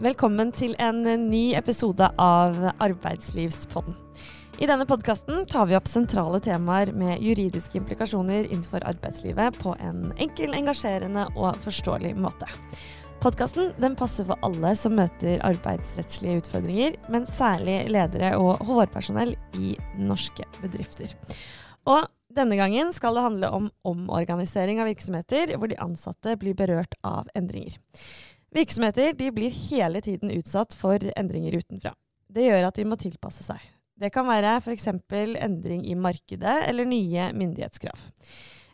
[0.00, 3.92] Velkommen til en ny episode av Arbeidslivspodden.
[4.56, 10.14] I denne podkasten tar vi opp sentrale temaer med juridiske implikasjoner innenfor arbeidslivet på en
[10.16, 12.48] enkel, engasjerende og forståelig måte.
[13.20, 20.48] Podkasten passer for alle som møter arbeidsrettslige utfordringer, men særlig ledere og HR-personell i norske
[20.62, 21.12] bedrifter.
[21.84, 26.96] Og denne gangen skal det handle om omorganisering av virksomheter hvor de ansatte blir berørt
[27.04, 27.76] av endringer.
[28.50, 31.92] Virksomheter blir hele tiden utsatt for endringer utenfra.
[32.30, 33.60] Det gjør at de må tilpasse seg.
[34.00, 34.88] Det kan være f.eks.
[34.88, 38.00] endring i markedet eller nye myndighetskrav.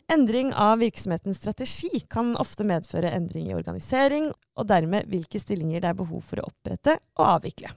[0.07, 5.89] Endring av virksomhetens strategi kan ofte medføre endring i organisering, og dermed hvilke stillinger det
[5.89, 7.73] er behov for å opprette og avvikle.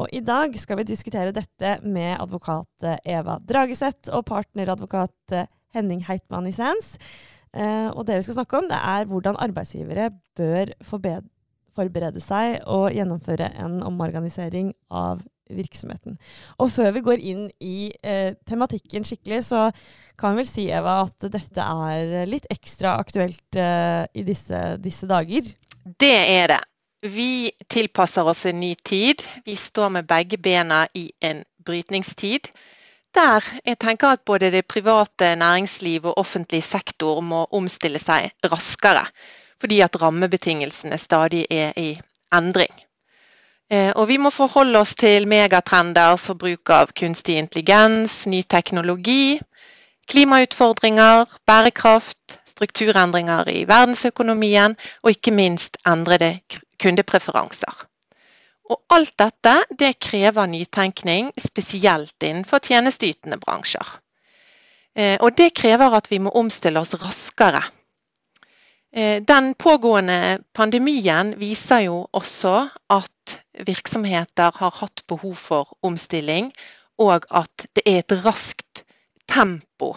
[0.00, 5.36] Og I dag skal vi diskutere dette med advokat Eva Drageseth og partneradvokat
[5.76, 6.94] Henning Heitmann i Sands.
[7.56, 12.92] Eh, og det vi skal snakke om, det er hvordan arbeidsgivere bør forberede seg og
[12.94, 16.18] gjennomføre en omorganisering av virksomheten.
[16.60, 19.68] Og før vi går inn i eh, tematikken skikkelig, så
[20.18, 25.08] kan vi vel si, Eva, at dette er litt ekstra aktuelt eh, i disse, disse
[25.08, 25.48] dager?
[25.98, 26.62] Det er det.
[27.08, 29.22] Vi tilpasser oss en ny tid.
[29.46, 32.50] Vi står med begge bena i en brytningstid
[33.14, 39.06] der jeg tenker at både det private næringsliv og offentlig sektor må omstille seg raskere.
[39.60, 41.96] Fordi at rammebetingelsene stadig er i
[42.34, 42.74] endring.
[43.70, 49.40] Eh, og vi må forholde oss til megatrender som bruk av kunstig intelligens, ny teknologi,
[50.08, 56.38] klimautfordringer, bærekraft, strukturendringer i verdensøkonomien og ikke minst endrede
[56.80, 57.84] kundepreferanser.
[58.68, 63.96] Og alt dette det krever nytenkning, spesielt innenfor tjenesteytende bransjer.
[64.98, 67.62] Eh, og det krever at vi må omstille oss raskere.
[68.92, 76.52] Eh, den pågående pandemien viser jo også at virksomheter har hatt behov for omstilling,
[76.98, 78.84] og at det er et raskt
[79.28, 79.94] tempo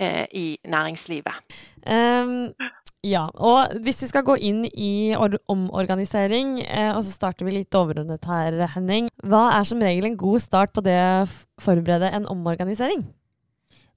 [0.00, 1.56] i næringslivet.
[1.84, 2.52] Um,
[3.00, 7.76] ja, og hvis vi skal gå inn i omorganisering, eh, og så starter vi litt
[7.76, 9.08] overordnet her, Henning.
[9.24, 11.24] Hva er som regel en god start på det å
[11.64, 13.06] forberede en omorganisering?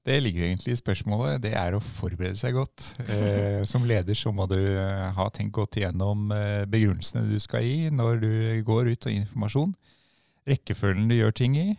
[0.07, 1.43] Det ligger egentlig i spørsmålet.
[1.43, 2.93] Det er å forberede seg godt.
[3.03, 7.67] Eh, som leder så må du eh, ha tenkt godt igjennom eh, begrunnelsene du skal
[7.67, 8.33] gi når du
[8.67, 9.75] går ut og informasjon.
[10.47, 11.69] Rekkefølgen du gjør ting i.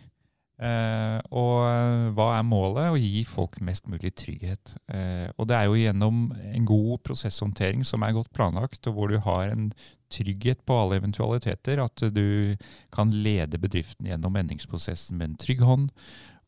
[0.55, 2.93] Eh, og eh, hva er målet?
[2.93, 4.75] Å gi folk mest mulig trygghet.
[4.87, 9.11] Eh, og det er jo gjennom en god prosesshåndtering som er godt planlagt, og hvor
[9.11, 9.69] du har en
[10.13, 12.55] trygghet på alle eventualiteter, at du
[12.95, 15.89] kan lede bedriften gjennom endringsprosessen med en trygg hånd,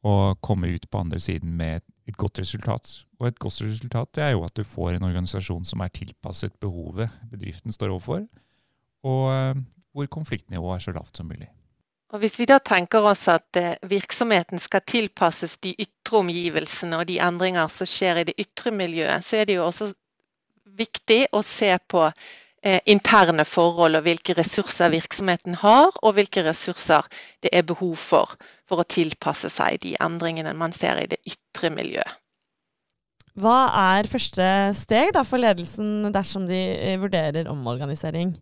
[0.08, 3.02] og komme ut på andre siden med et godt resultat.
[3.20, 6.56] Og et godt resultat det er jo at du får en organisasjon som er tilpasset
[6.64, 8.24] behovet bedriften står overfor,
[9.08, 11.50] og eh, hvor konfliktnivået er så lavt som mulig.
[12.14, 17.08] Og Hvis vi da tenker oss at eh, virksomheten skal tilpasses de ytre omgivelsene og
[17.10, 19.92] de endringer som skjer i det ytre miljøet, så er det jo også
[20.78, 27.10] viktig å se på eh, interne forhold og hvilke ressurser virksomheten har, og hvilke ressurser
[27.44, 28.38] det er behov for
[28.68, 32.18] for å tilpasse seg de endringene man ser i det ytre miljøet.
[33.38, 38.34] Hva er første steg for ledelsen dersom de eh, vurderer omorganisering?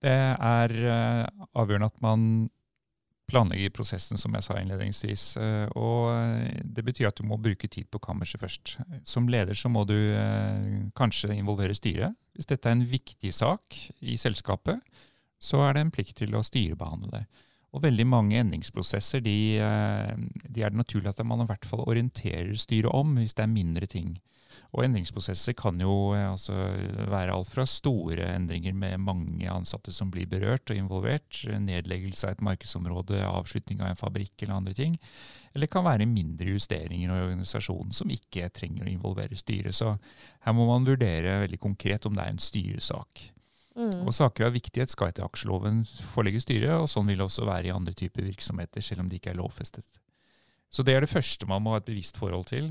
[0.00, 2.24] Det er uh, avgjørende at man
[3.30, 5.24] planlegger prosessen, som jeg sa innledningsvis.
[5.38, 8.78] Uh, og eh, det betyr at du må bruke tid på kammerset først.
[9.06, 9.94] Som leder så må du
[10.98, 12.16] kanskje involvere styret.
[12.34, 14.82] Hvis dette er en viktig sak i selskapet,
[15.40, 17.24] så er det en plikt til å styrebehandle det.
[17.70, 22.50] Og veldig mange endringsprosesser de, de er det naturlig at man i hvert fall orienterer
[22.58, 24.16] styret om, hvis det er mindre ting.
[24.70, 26.54] Og endringsprosesser kan jo eh, altså,
[27.10, 32.36] være alt fra store endringer med mange ansatte som blir berørt og involvert, nedleggelse av
[32.36, 34.96] et markedsområde, avslutning av en fabrikk eller andre ting.
[35.50, 39.74] Eller det kan være mindre justeringer i organisasjonen som ikke trenger å involvere styret.
[39.74, 39.96] Så
[40.46, 43.26] her må man vurdere veldig konkret om det er en styresak.
[43.80, 44.04] Mm.
[44.04, 45.80] Og Saker av viktighet skal etter aksjeloven
[46.12, 49.16] forelegge styret, og sånn vil det også være i andre typer virksomheter, selv om de
[49.16, 50.00] ikke er lovfestet.
[50.70, 52.70] Så det er det første man må ha et bevisst forhold til.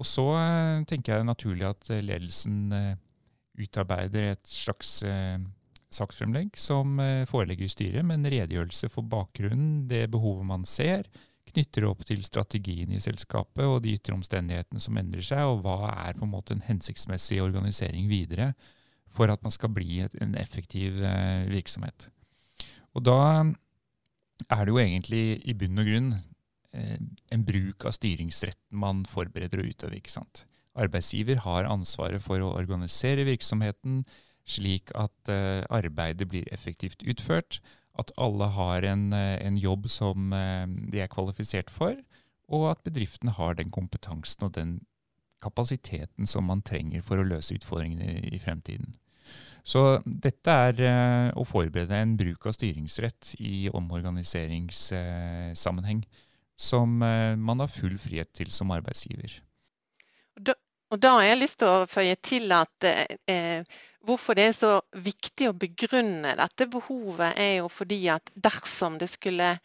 [0.00, 2.94] Og så eh, tenker jeg det er naturlig at eh, ledelsen eh,
[3.60, 4.96] utarbeider et slags
[5.94, 6.96] saksfremlegg som
[7.30, 11.06] forelegger styret med en redegjørelse for bakgrunnen, det behovet man ser,
[11.52, 15.92] knytter opp til strategien i selskapet og de ytre omstendighetene som endrer seg, og hva
[15.92, 18.56] er på en måte en hensiktsmessig organisering videre
[19.14, 20.98] for at man skal bli en effektiv
[21.48, 22.08] virksomhet.
[22.94, 23.18] Og da
[24.50, 26.08] er det jo egentlig i bunn og grunn
[26.74, 26.98] Eh,
[27.30, 29.98] en bruk av styringsretten man forbereder og utøver.
[29.98, 30.44] ikke sant?
[30.74, 34.02] Arbeidsgiver har ansvaret for å organisere virksomheten,
[34.44, 37.60] slik at uh, arbeidet blir effektivt utført,
[37.96, 40.34] at alle har en, en jobb som
[40.90, 41.94] de er kvalifisert for,
[42.50, 44.74] og at bedriften har den kompetansen og den
[45.40, 48.98] kapasiteten som man trenger for å løse utfordringene i fremtiden.
[49.64, 50.74] Så dette er
[51.32, 56.04] å forberede en bruk av styringsrett i omorganiseringssammenheng
[56.56, 59.40] som man har full frihet til som arbeidsgiver.
[60.94, 63.66] Og da har jeg lyst til å føye til at eh,
[64.06, 69.08] hvorfor det er så viktig å begrunne dette behovet, er jo fordi at dersom det
[69.10, 69.56] skulle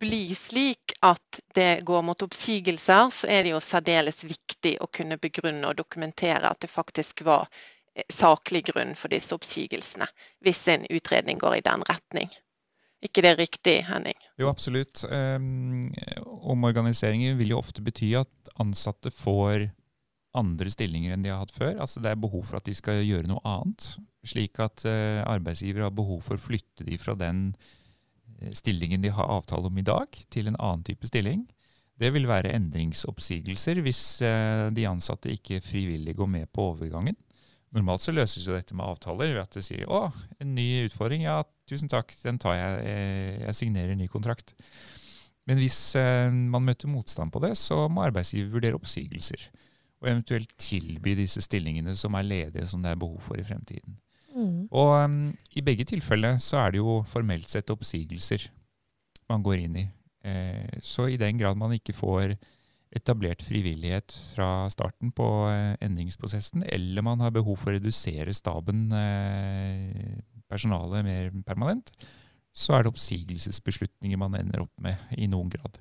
[0.00, 5.20] bli slik at det går mot oppsigelser, så er det jo særdeles viktig å kunne
[5.20, 7.60] begrunne og dokumentere at det faktisk var eh,
[8.12, 10.06] saklig grunn for disse oppsigelsene,
[10.44, 12.30] hvis en utredning går i den retning.
[13.02, 14.16] ikke det riktig, Henning?
[14.38, 15.04] Jo, absolutt.
[15.08, 15.88] Um,
[16.52, 19.70] omorganiseringer vil jo ofte bety at ansatte får
[20.36, 21.78] andre stillinger enn de har hatt før.
[21.80, 23.94] Altså Det er behov for at de skal gjøre noe annet.
[24.26, 27.54] Slik at uh, arbeidsgiver har behov for å flytte de fra den
[28.38, 31.48] eh, stillingen de har avtale om i dag, til en annen type stilling.
[32.00, 34.22] Det vil være endringsoppsigelser hvis
[34.72, 37.16] de ansatte ikke frivillig går med på overgangen.
[37.76, 40.08] Normalt så løses jo dette med avtaler ved at det sier å,
[40.42, 41.40] en ny utfordring, ja
[41.70, 42.94] tusen takk, den tar jeg,
[43.44, 44.56] jeg signerer en ny kontrakt.
[45.46, 49.48] Men hvis uh, man møter motstand på det, så må arbeidsgiver vurdere oppsigelser
[50.00, 53.98] og eventuelt tilby disse stillingene som er ledige, som det er behov for i fremtiden.
[54.32, 54.68] Mm.
[54.70, 55.18] Og um,
[55.52, 58.46] I begge tilfeller så er det jo formelt sett oppsigelser
[59.30, 59.84] man går inn i.
[60.26, 62.34] Eh, så i den grad man ikke får
[62.90, 68.88] etablert frivillighet fra starten på eh, endringsprosessen, eller man har behov for å redusere staben,
[68.96, 70.18] eh,
[70.50, 71.92] personalet, mer permanent,
[72.50, 75.78] så er det oppsigelsesbeslutninger man ender opp med i noen grad.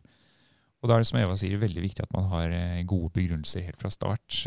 [0.79, 3.65] Og da er det som Eva sier, veldig viktig at man har eh, gode begrunnelser
[3.65, 4.43] helt fra start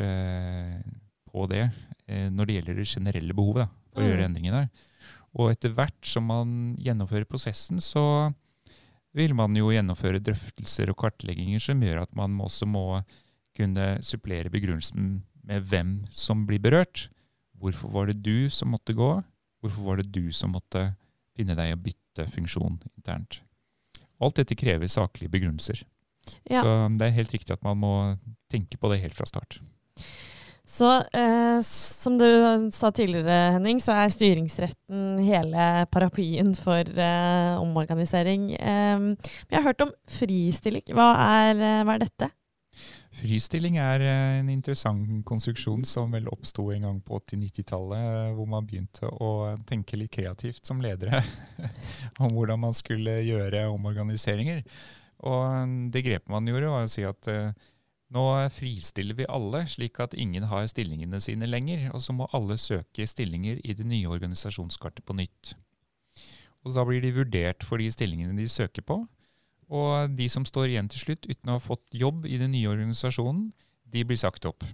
[1.33, 1.65] på det,
[2.07, 4.27] når det gjelder det generelle behovet da, for å gjøre mm.
[4.29, 4.67] endringer der.
[5.41, 6.51] Og etter hvert som man
[6.83, 8.05] gjennomfører prosessen, så
[9.17, 13.03] vil man jo gjennomføre drøftelser og kartlegginger som gjør at man også må
[13.57, 17.09] kunne supplere begrunnelsen med hvem som blir berørt.
[17.61, 19.11] Hvorfor var det du som måtte gå?
[19.63, 20.93] Hvorfor var det du som måtte
[21.37, 23.43] finne deg i å bytte funksjon internt?
[24.23, 25.83] Alt dette krever saklige begrunnelser.
[26.49, 26.63] Ja.
[26.63, 27.95] Så det er helt riktig at man må
[28.53, 29.61] tenke på det helt fra start.
[30.69, 32.27] Så eh, som du
[32.73, 38.53] sa tidligere, Henning, så er styringsretten hele paraplyen for eh, omorganisering.
[38.55, 40.87] Eh, vi har hørt om fristilling.
[40.95, 42.31] Hva er, eh, hva er, dette?
[43.19, 48.71] Fristilling er eh, en interessant konstruksjon som vel oppsto en gang på 80-90-tallet, hvor man
[48.71, 49.33] begynte å
[49.69, 51.25] tenke litt kreativt som ledere
[52.23, 54.63] om hvordan man skulle gjøre omorganiseringer.
[55.27, 57.53] Og det grepet man gjorde, var å si at uh,
[58.13, 61.89] nå fristiller vi alle, slik at ingen har stillingene sine lenger.
[61.97, 65.55] Og så må alle søke stillinger i det nye organisasjonskartet på nytt.
[66.63, 69.01] Og da blir de vurdert for de stillingene de søker på.
[69.73, 72.69] Og de som står igjen til slutt uten å ha fått jobb i den nye
[72.71, 73.51] organisasjonen,
[73.93, 74.65] de blir sagt opp.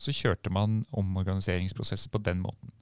[0.00, 2.72] Så kjørte man omorganiseringsprosesser på den måten.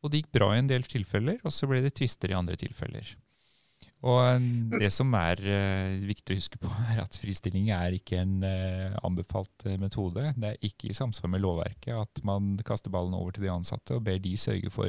[0.00, 2.56] Og det gikk bra i en del tilfeller, og så ble det tvister i andre
[2.60, 3.16] tilfeller.
[4.06, 4.44] Og
[4.78, 8.94] det som er uh, viktig å huske på, er at fristilling er ikke en uh,
[9.06, 10.22] anbefalt uh, metode.
[10.38, 13.96] Det er ikke i samsvar med lovverket at man kaster ballen over til de ansatte
[13.96, 14.86] og ber de sørge for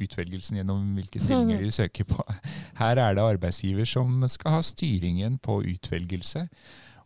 [0.00, 2.20] utvelgelsen gjennom hvilke stillinger de søker på.
[2.82, 6.44] Her er det arbeidsgiver som skal ha styringen på utvelgelse.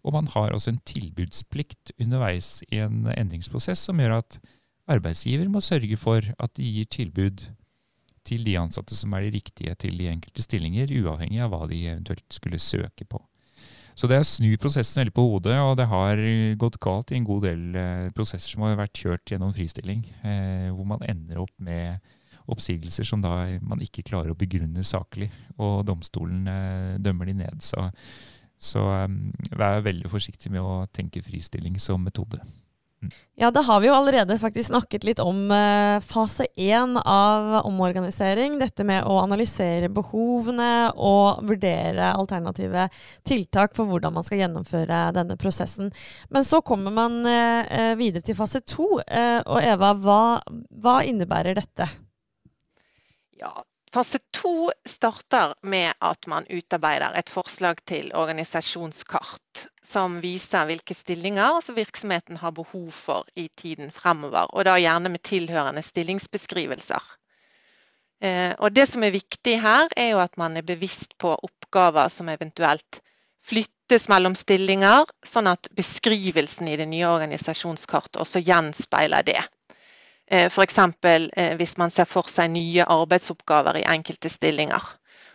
[0.05, 4.41] Og man har også en tilbudsplikt underveis i en endringsprosess som gjør at
[4.91, 7.47] arbeidsgiver må sørge for at de gir tilbud
[8.27, 11.85] til de ansatte som er de riktige til de enkelte stillinger, uavhengig av hva de
[11.87, 13.21] eventuelt skulle søke på.
[13.95, 16.21] Så det er å snu prosessen veldig på hodet, og det har
[16.59, 20.67] gått galt i en god del eh, prosesser som har vært kjørt gjennom fristilling, eh,
[20.75, 22.03] hvor man ender opp med
[22.51, 27.63] oppsigelser som da man ikke klarer å begrunne saklig, og domstolen eh, dømmer de ned.
[27.63, 27.87] Så,
[28.59, 28.83] så
[29.55, 32.43] vær veldig forsiktig med å tenke fristilling som metode.
[33.41, 38.59] Ja, da har vi jo allerede faktisk snakket litt om uh, fase én av omorganisering.
[38.61, 42.87] Dette med å analysere behovene og vurdere alternative
[43.27, 45.91] tiltak for hvordan man skal gjennomføre denne prosessen.
[46.31, 48.89] Men så kommer man uh, videre til fase to.
[49.03, 50.23] Og Eva, hva,
[50.85, 51.89] hva innebærer dette?
[53.41, 53.51] Ja,
[53.95, 61.61] Fase to starter med at man utarbeider et forslag til organisasjonskart som viser hvilke stillinger
[61.77, 64.51] virksomheten har behov for i tiden fremover.
[64.51, 67.07] Og da gjerne med tilhørende stillingsbeskrivelser.
[68.19, 72.11] Eh, og det som er viktig her, er jo at man er bevisst på oppgaver
[72.11, 72.99] som eventuelt
[73.47, 79.43] flyttes mellom stillinger, sånn at beskrivelsen i det nye organisasjonskartet også gjenspeiler det.
[80.35, 80.79] Eh, F.eks.
[81.03, 84.83] Eh, hvis man ser for seg nye arbeidsoppgaver i enkelte stillinger.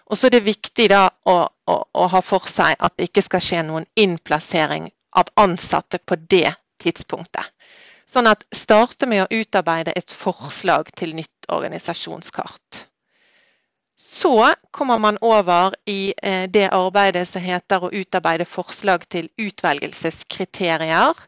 [0.09, 3.23] Og så er det viktig da å, å, å, ha for seg at det ikke
[3.23, 4.89] skal skje noen innplassering
[5.21, 6.51] av ansatte på det
[6.83, 7.45] tidspunktet.
[8.09, 12.85] Sånn at starte med å utarbeide et forslag til nytt organisasjonskart.
[13.99, 14.33] Så
[14.73, 21.21] kommer man over i eh, det arbeidet som heter å utarbeide forslag til utvelgelseskriterier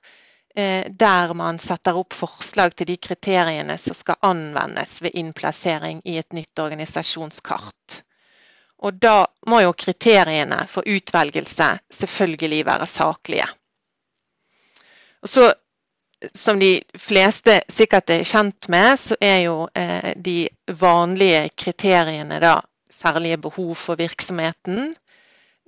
[0.53, 6.33] der man setter opp forslag til de kriteriene som skal anvendes ved innplassering i et
[6.35, 8.01] nytt organisasjonskart.
[8.81, 13.47] Og da må jo kriteriene for utvelgelse selvfølgelig være saklige.
[15.21, 15.51] Og så,
[16.33, 20.49] som de fleste sikkert er kjent med, så er jo eh, de
[20.81, 22.55] vanlige kriteriene da
[22.91, 24.95] særlige behov for virksomheten,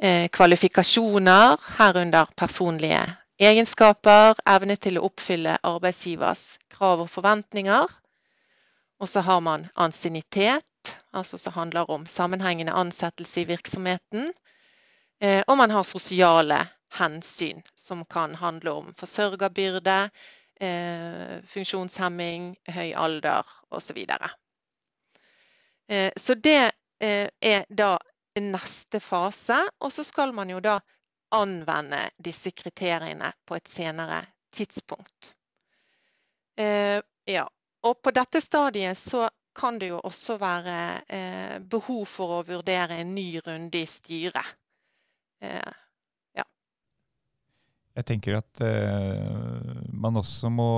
[0.02, 3.04] eh, kvalifikasjoner, herunder personlige
[3.42, 7.90] egenskaper, evne til å oppfylle arbeidsgivers krav og forventninger.
[9.02, 14.30] Og så har man ansiennitet, altså som handler om sammenhengende ansettelse i virksomheten.
[15.20, 16.62] Eh, og man har sosiale
[16.94, 20.10] hensyn, som kan handle om forsørgerbyrde,
[20.62, 24.06] eh, funksjonshemming, høy alder osv.
[24.06, 24.30] Så,
[25.90, 26.72] eh, så det
[27.04, 27.98] er da
[28.40, 29.58] neste fase.
[29.80, 30.80] Og så skal man jo da
[31.34, 34.24] anvende disse kriteriene på et senere
[34.54, 35.34] tidspunkt.
[36.58, 37.48] Eh, ja.
[37.84, 40.78] Og på dette stadiet så kan det jo også være
[41.14, 44.56] eh, behov for å vurdere en ny runde i styret.
[45.44, 45.74] Eh,
[46.40, 46.46] ja.
[48.00, 50.70] Jeg tenker at eh, man også må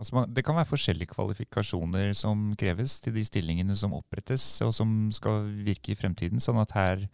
[0.00, 4.74] altså man, Det kan være forskjellige kvalifikasjoner som kreves til de stillingene som opprettes og
[4.76, 6.40] som skal virke i fremtiden.
[6.40, 7.08] sånn at her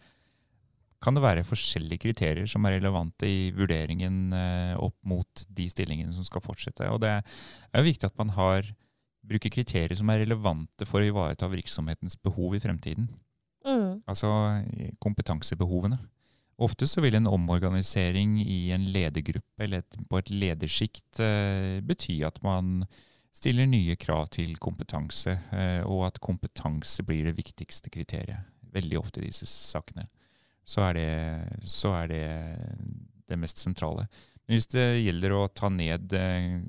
[1.03, 6.13] kan det være forskjellige kriterier som er relevante i vurderingen eh, opp mot de stillingene
[6.15, 6.89] som skal fortsette.
[6.89, 8.65] Og det er jo viktig at man har,
[9.27, 13.09] bruker kriterier som er relevante for å ivareta virksomhetens behov i fremtiden.
[13.67, 14.01] Mm.
[14.09, 14.31] Altså
[15.03, 15.99] kompetansebehovene.
[16.57, 22.41] Ofte så vil en omorganisering i en ledergruppe eller på et ledersjikt eh, bety at
[22.41, 22.87] man
[23.37, 28.49] stiller nye krav til kompetanse, eh, og at kompetanse blir det viktigste kriteriet.
[28.73, 30.07] Veldig ofte i disse sakene
[30.67, 31.11] så er det,
[31.63, 32.25] så er det
[33.27, 34.07] det mest sentrale.
[34.47, 36.59] Men hvis det gjelder å ta ned eh,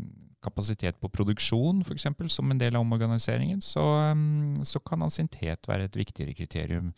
[0.43, 5.89] kapasitet på produksjon, f.eks., som en del av omorganiseringen, så, mm, så kan ansiennitet være
[5.89, 6.93] et viktigere kriterium.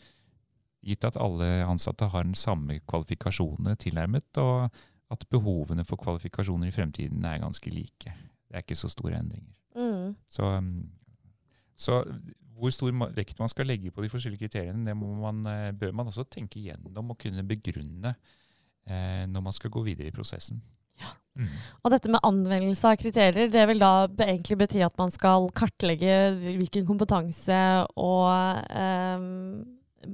[0.85, 4.69] Gitt at alle ansatte har den samme kvalifikasjonene tilnærmet, og
[5.11, 8.14] at behovene for kvalifikasjoner i fremtiden er ganske like.
[8.49, 9.52] Det er ikke så store endringer.
[9.76, 10.14] Mm.
[10.28, 10.88] Så, mm,
[11.76, 12.02] så
[12.61, 16.11] hvor stor vekt man skal legge på de forskjellige kriteriene, det man, eh, bør man
[16.12, 18.14] også tenke gjennom og kunne begrunne
[18.87, 20.61] eh, når man skal gå videre i prosessen.
[21.00, 21.14] Ja.
[21.38, 21.50] Mm.
[21.85, 26.17] Og dette med anvendelse av kriterier, det vil da egentlig bety at man skal kartlegge
[26.45, 27.61] hvilken kompetanse
[27.97, 28.29] og
[28.69, 29.29] eh,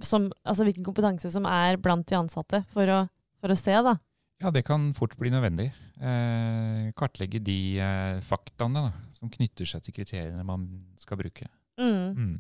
[0.03, 3.01] som, altså hvilken kompetanse som er blant de ansatte, for å,
[3.43, 3.97] for å se, da.
[4.43, 5.71] Ja, det kan fort bli nødvendig.
[5.97, 10.67] Eh, kartlegge de eh, faktaene da, som knytter seg til kriteriene man
[11.01, 11.49] skal bruke.
[11.77, 12.17] Mm.
[12.17, 12.37] Mm.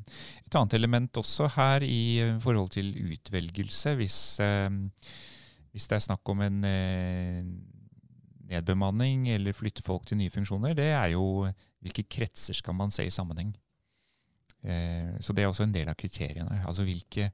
[0.47, 4.71] Et annet element også her i eh, forhold til utvelgelse, hvis, eh,
[5.73, 7.43] hvis det er snakk om en eh,
[8.49, 11.49] nedbemanning eller flytte folk til nye funksjoner, det er jo
[11.85, 13.55] hvilke kretser skal man se i sammenheng.
[15.23, 16.57] Så det er også en del av kriteriene.
[16.67, 17.29] Altså hvilke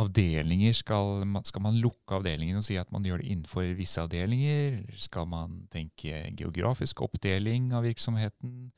[0.00, 4.00] avdelinger skal man, skal man lukke avdelingen og si at man gjør det innenfor visse
[4.00, 4.78] avdelinger?
[4.96, 8.70] Skal man tenke geografisk oppdeling av virksomheten?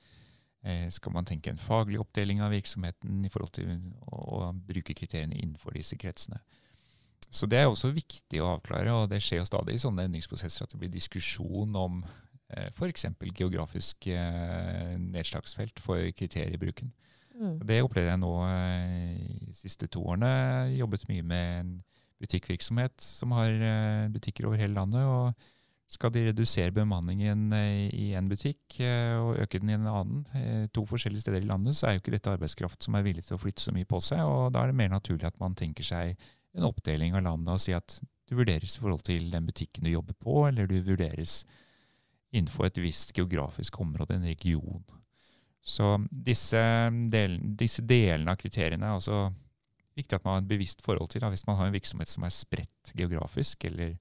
[0.67, 3.77] Eh, skal man tenke en faglig oppdeling av virksomheten i forhold til
[4.11, 6.41] å, bruke kriteriene innenfor disse kretsene.
[7.31, 10.65] Så Det er også viktig å avklare, og det skjer jo stadig i sånne endringsprosesser
[10.65, 12.01] at det blir diskusjon om
[12.51, 13.07] eh, f.eks.
[13.37, 16.91] geografisk eh, nedslagsfelt for kriteriebruken.
[17.39, 17.61] Mm.
[17.63, 18.33] Det opplevde jeg nå
[19.47, 20.73] de siste to årene.
[20.75, 21.71] Jobbet mye med en
[22.19, 23.53] butikkvirksomhet som har
[24.11, 25.05] butikker over hele landet.
[25.07, 25.35] og
[25.89, 30.27] skal de redusere bemanningen eh, i en butikk eh, og øke den i en annen,
[30.37, 33.25] eh, to forskjellige steder i landet, så er jo ikke dette arbeidskraft som er villig
[33.25, 34.21] til å flytte så mye på seg.
[34.21, 36.13] og Da er det mer naturlig at man tenker seg
[36.59, 39.93] en oppdeling av landet og si at du vurderes i forhold til den butikken du
[39.95, 41.41] jobber på, eller du vurderes
[42.37, 44.85] innenfor et visst geografisk område, en region.
[45.65, 46.61] Så disse,
[47.13, 49.23] del, disse delene av kriteriene er også
[49.97, 51.25] viktig at man har et bevisst forhold til.
[51.25, 53.97] Da, hvis man har en virksomhet som er spredt geografisk, eller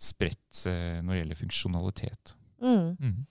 [0.00, 2.34] spredt eh, når det gjelder funksjonalitet.
[2.62, 2.96] Mm.
[2.98, 3.22] Mm.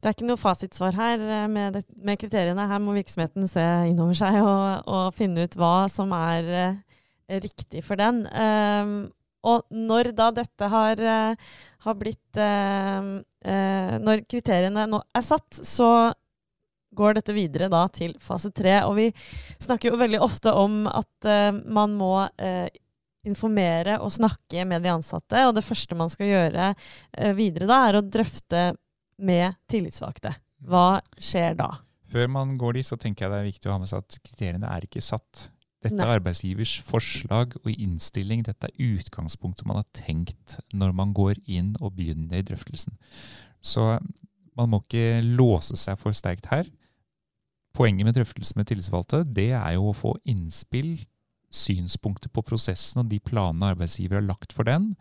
[0.00, 2.68] Det er ikke noe fasitsvar her eh, med, det, med, kriteriene.
[2.70, 7.84] Her må virksomheten se innover seg og, og finne ut hva som er uh, riktig
[7.86, 8.24] for den.
[8.32, 8.94] Um,
[9.46, 11.52] og når da dette har, uh,
[11.86, 16.10] har blitt uh, Når kriteriene nå er satt, så
[16.92, 18.82] går dette videre da til fase tre.
[18.84, 19.06] Og vi
[19.62, 21.28] snakker jo veldig ofte om at
[21.64, 22.26] man må
[23.26, 25.44] informere og snakke med de ansatte.
[25.48, 28.64] Og det første man skal gjøre uh, videre da, er å drøfte
[29.20, 30.34] med tillitsvalgte.
[30.68, 31.70] Hva skjer da?
[32.10, 34.20] Før man går dit, så tenker jeg det er viktig å ha med seg at
[34.24, 35.50] kriteriene er ikke satt.
[35.80, 38.42] Dette er arbeidsgivers forslag og innstilling.
[38.44, 42.98] Dette er utgangspunktet man har tenkt når man går inn og begynner i drøftelsen.
[43.64, 43.94] Så
[44.58, 46.68] man må ikke låse seg for sterkt her.
[47.76, 50.98] Poenget med drøftelsen med tillitsvalgte det er jo å få innspill,
[51.50, 54.92] synspunkter på prosessen og de planene arbeidsgiver har lagt for den,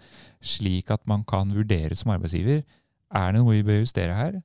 [0.42, 2.64] slik at man kan vurdere som arbeidsgiver
[3.10, 4.40] er det noe vi bør justere her.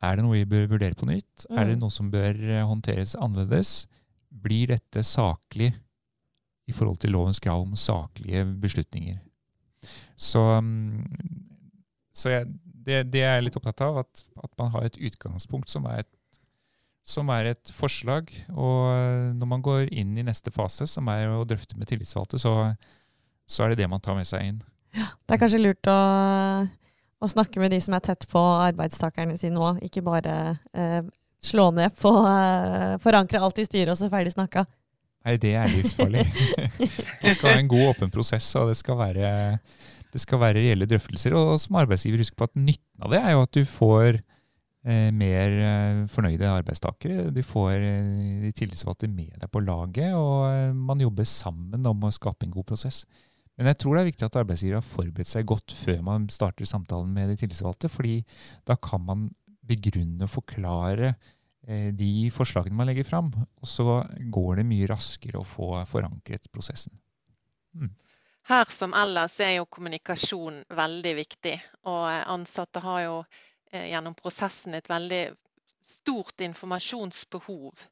[0.00, 1.46] Er det noe vi bør vurdere på nytt?
[1.48, 1.56] Mm.
[1.56, 1.82] Er det mm.
[1.84, 3.74] noe som bør eh, håndteres annerledes?
[4.30, 5.72] Blir dette saklig
[6.68, 9.18] i forhold til lovens krav om saklige beslutninger?
[10.16, 11.04] Så, mm,
[12.14, 15.72] så jeg, det, det, er jeg litt opptatt av, at, at man har et utgangspunkt
[15.72, 16.12] som er et
[17.10, 18.30] som er et forslag.
[18.54, 22.40] Og eh, når man går inn i neste fase, som er å drøfte med tillitsvalgte,
[22.42, 22.54] så,
[23.50, 24.60] så er det det man tar med seg inn.
[24.96, 26.00] Ja, det er kanskje lurt å,
[27.22, 30.36] å, snakke med de som er tett på arbeidstakerne sine òg, ikke bare
[30.74, 31.02] eh,
[31.42, 34.66] slå ned på eh, forankre alt i styret og så ferdig snakka.
[35.26, 36.24] Nei, det er livsfarlig.
[36.80, 39.30] det skal være en god, åpen prosess, og det skal være,
[40.10, 41.36] det skal være reelle drøftelser.
[41.36, 44.22] Og som arbeidsgiver, husk på at nytten av det er jo at du får
[44.82, 47.28] mer eh, fornøyde arbeidstakere.
[47.34, 52.12] Du får eh, de tillitsvalgte med deg på laget, og man jobber sammen om å
[52.14, 53.02] skape en god prosess.
[53.60, 56.64] Men jeg tror det er viktig at arbeidsgiver har forberedt seg godt før man starter
[56.68, 58.22] samtalen med de tillitsvalgte, fordi
[58.64, 59.28] da kan man
[59.68, 61.12] begrunne og forklare
[61.94, 63.28] de forslagene man legger fram.
[63.36, 63.98] Og så
[64.32, 66.96] går det mye raskere å få forankret prosessen.
[67.76, 67.92] Mm.
[68.48, 74.74] Her som ellers er jo kommunikasjon veldig viktig, og ansatte har jo Eh, gjennom prosessen
[74.74, 75.22] et veldig
[75.86, 77.86] stort informasjonsbehov.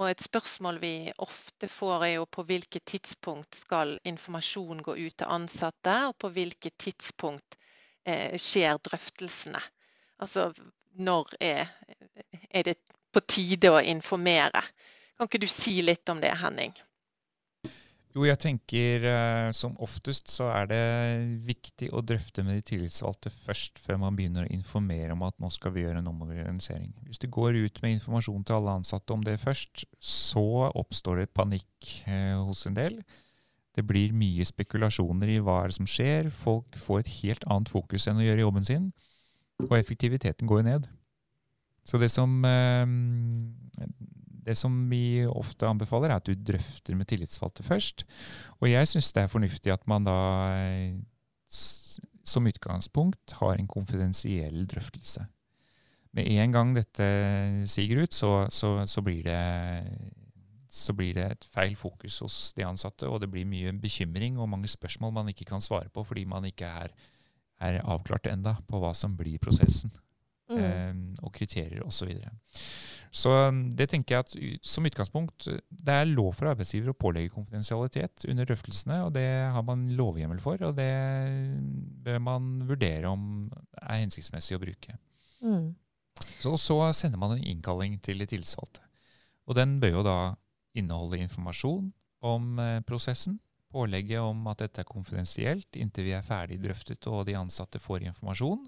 [0.00, 5.16] Og et spørsmål vi ofte får, er jo på hvilket tidspunkt skal informasjon gå ut
[5.20, 7.58] til ansatte, og på hvilket tidspunkt
[8.04, 9.60] eh, skjer drøftelsene.
[10.22, 10.50] Altså
[10.98, 11.68] når er,
[12.50, 12.78] er det
[13.12, 14.64] på tide å informere?
[15.16, 16.72] Kan ikke du si litt om det, Henning?
[18.12, 20.80] Jo, jeg tenker uh, som oftest så er det
[21.46, 25.48] viktig å drøfte med de tillitsvalgte først, før man begynner å informere om at nå
[25.52, 26.90] skal vi gjøre en omorganisering.
[27.06, 31.32] Hvis du går ut med informasjon til alle ansatte om det først, så oppstår det
[31.32, 33.00] panikk uh, hos en del.
[33.72, 36.28] Det blir mye spekulasjoner i hva er det som skjer.
[36.36, 38.90] Folk får et helt annet fokus enn å gjøre jobben sin,
[39.70, 40.90] og effektiviteten går ned.
[41.88, 42.84] Så det som uh,
[44.42, 48.04] det som vi ofte anbefaler, er at du drøfter med tillitsvalgte først.
[48.60, 50.18] Og jeg syns det er fornuftig at man da
[52.24, 55.26] som utgangspunkt har en konfidensiell drøftelse.
[56.12, 57.06] Med en gang dette
[57.66, 59.38] siger ut, så, så, så, blir det,
[60.68, 64.50] så, blir det, et feil fokus hos de ansatte, og det blir mye bekymring og
[64.52, 66.92] mange spørsmål man ikke kan svare på fordi man ikke er,
[67.60, 69.94] er avklart enda på hva som blir prosessen,
[70.56, 70.64] mm.
[70.64, 72.12] eh, og kriterier osv.
[72.52, 76.96] Så så um, det tenker jeg at som utgangspunkt Det er lov for arbeidsgiver å
[76.96, 80.88] pålegge konfidensialitet under drøftelsene, og det har man lovhjemmel for, og det
[82.06, 83.50] bør man vurdere om
[83.82, 84.96] er hensiktsmessig å bruke.
[85.44, 85.74] Mm.
[86.40, 88.80] Så, så sender man en innkalling til de tillitsvalgte.
[89.44, 90.18] Og den bør jo da
[90.78, 91.90] inneholde informasjon
[92.24, 93.36] om eh, prosessen,
[93.72, 98.06] pålegget om at dette er konfidensielt inntil vi er ferdig drøftet og de ansatte får
[98.08, 98.64] informasjon.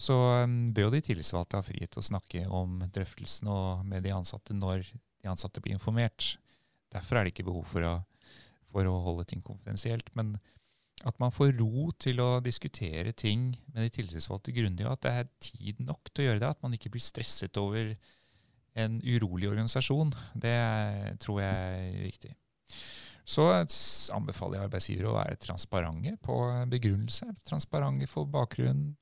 [0.00, 3.50] Så um, bør jo de tillitsvalgte ha frihet til å snakke om drøftelsen
[3.88, 6.36] med de ansatte når de ansatte blir informert.
[6.92, 7.92] Derfor er det ikke behov for å,
[8.72, 10.08] for å holde ting konfidensielt.
[10.18, 10.34] Men
[11.08, 15.12] at man får ro til å diskutere ting med de tillitsvalgte grundig, og at det
[15.12, 16.50] er tid nok til å gjøre det.
[16.54, 17.94] At man ikke blir stresset over
[18.78, 20.14] en urolig organisasjon.
[20.38, 20.56] Det
[21.22, 22.32] tror jeg er viktig.
[23.22, 23.44] Så
[24.14, 26.38] anbefaler jeg arbeidsgivere å være transparente på
[26.72, 27.28] begrunnelse.
[27.46, 28.92] Transparente for bakgrunn,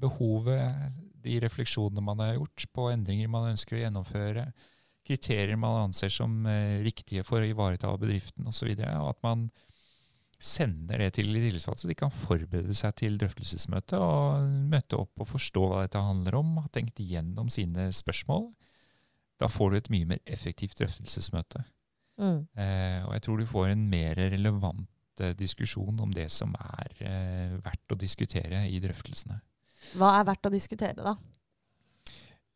[0.00, 4.48] behovet, de refleksjonene man har gjort på endringer man ønsker å gjennomføre,
[5.08, 8.68] kriterier man anser som eh, riktige for å ivareta bedriften osv.
[8.74, 9.48] Og, så og at man
[10.38, 15.24] sender det til de tillitsvalgte, så de kan forberede seg til drøftelsesmøtet og møte opp
[15.24, 18.46] og forstå hva dette handler om, ha tenkt igjennom sine spørsmål.
[19.38, 21.64] Da får du et mye mer effektivt drøftelsesmøte.
[22.18, 22.38] Mm.
[22.58, 24.97] Eh, og jeg tror du får en mer relevant Eh,
[25.38, 29.38] diskusjon om det som er eh, verdt å diskutere i drøftelsene.
[29.98, 31.16] Hva er verdt å diskutere, da?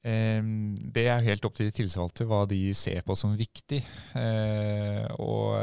[0.03, 3.79] Det er helt opp til de tilsvalgte, hva de ser på som viktig.
[4.19, 5.55] Eh, og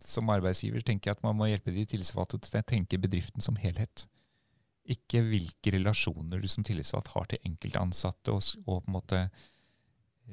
[0.00, 3.56] som arbeidsgiver tenker jeg at man må hjelpe de tilsvalgte til å tenke bedriften som
[3.60, 4.04] helhet.
[4.92, 9.24] Ikke hvilke relasjoner du som tillitsvalgt har til enkelte ansatte, og, og på en måte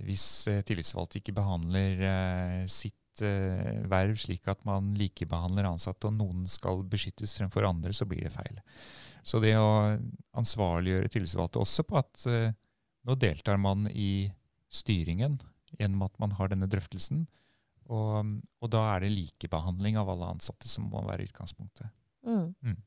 [0.04, 0.28] hvis
[0.68, 2.04] tillitsvalgte ikke behandler
[2.70, 8.28] sitt verv slik at man likebehandler ansatte, og noen skal beskyttes fremfor andre, så blir
[8.28, 8.62] det feil.
[9.28, 9.98] Så det å
[10.40, 12.28] ansvarliggjøre tillitsvalgte også på at
[13.08, 14.30] nå deltar man i
[14.68, 15.40] styringen
[15.78, 17.26] gjennom at man har denne drøftelsen,
[17.88, 21.88] og, og, da er det likebehandling av alle ansatte som må være utgangspunktet.
[22.28, 22.52] Mm.
[22.60, 22.80] Mm.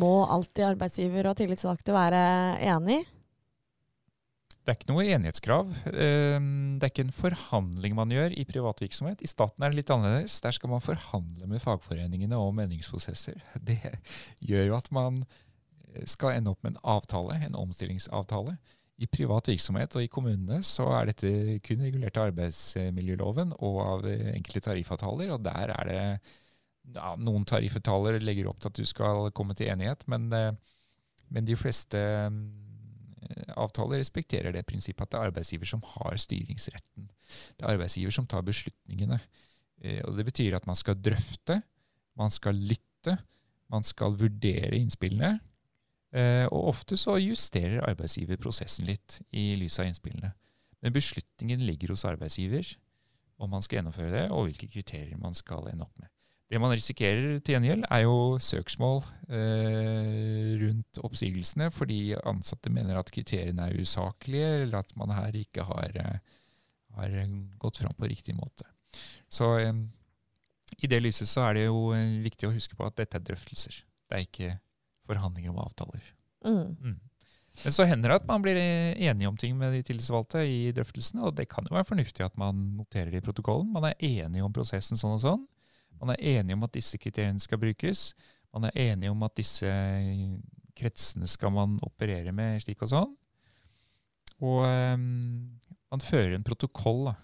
[0.00, 2.22] Må alltid arbeidsgiver og tillitsvalgte være
[2.72, 2.98] enig?
[4.70, 5.70] Det er ikke noe enighetskrav.
[5.90, 9.18] Ehm, det er ikke en forhandling man gjør i privat virksomhet.
[9.18, 10.36] I staten er det litt annerledes.
[10.44, 13.40] Der skal man forhandle med fagforeningene om meningsprosesser.
[13.66, 13.80] Det
[14.46, 15.24] gjør jo at man
[16.06, 18.54] skal ende opp med en avtale, en omstillingsavtale.
[19.02, 24.06] I privat virksomhet og i kommunene så er dette kun regulert av arbeidsmiljøloven og av
[24.06, 25.34] enkelte tariffavtaler.
[25.34, 26.00] og Der er det
[26.94, 30.54] ja, Noen tariffavtaler legger opp til at du skal komme til enighet, men, eh,
[31.26, 32.06] men de fleste
[33.60, 37.08] avtaler respekterer det prinsippet at det er arbeidsgiver som har styringsretten.
[37.56, 39.20] Det er arbeidsgiver som tar beslutningene.
[39.82, 41.60] Eh, og Det betyr at man skal drøfte,
[42.18, 43.16] man skal lytte,
[43.70, 45.38] man skal vurdere innspillene.
[46.12, 50.32] Eh, og ofte så justerer arbeidsgiver prosessen litt i lys av innspillene.
[50.80, 52.74] Men beslutningen ligger hos arbeidsgiver
[53.40, 56.10] om man skal gjennomføre det, og hvilke kriterier man skal ende opp med.
[56.50, 63.12] Det man risikerer til gjengjeld, er jo søksmål eh, rundt oppsigelsene, fordi ansatte mener at
[63.14, 66.40] kriteriene er usaklige, eller at man her ikke har, eh,
[66.98, 67.14] har
[67.62, 68.66] gått fram på riktig måte.
[69.30, 69.78] Så eh,
[70.82, 73.28] i det lyset så er det jo eh, viktig å huske på at dette er
[73.30, 73.84] drøftelser.
[74.10, 74.50] Det er ikke
[75.06, 76.02] forhandlinger om avtaler.
[76.42, 76.74] Mm.
[76.80, 76.98] Mm.
[77.60, 81.22] Men så hender det at man blir enige om ting med de tillitsvalgte i drøftelsene,
[81.26, 83.70] og det kan jo være fornuftig at man noterer det i protokollen.
[83.74, 85.48] Man er enige om prosessen sånn og sånn.
[85.98, 88.12] Man er enige om at disse kriteriene skal brukes.
[88.54, 89.70] Man er enige om at disse
[90.78, 93.16] kretsene skal man operere med slik og sånn.
[94.40, 95.58] Og um,
[95.92, 97.16] man fører en protokoll da,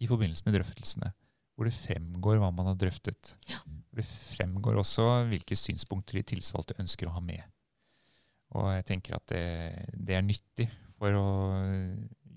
[0.00, 1.12] i forbindelse med drøftelsene
[1.52, 3.34] hvor det fremgår hva man har drøftet.
[3.50, 3.60] Ja.
[3.92, 7.42] Det fremgår også hvilke synspunkter de tilsvalgte ønsker å ha med.
[8.56, 9.44] Og jeg tenker at det,
[9.92, 10.68] det er nyttig.
[10.96, 11.26] For å,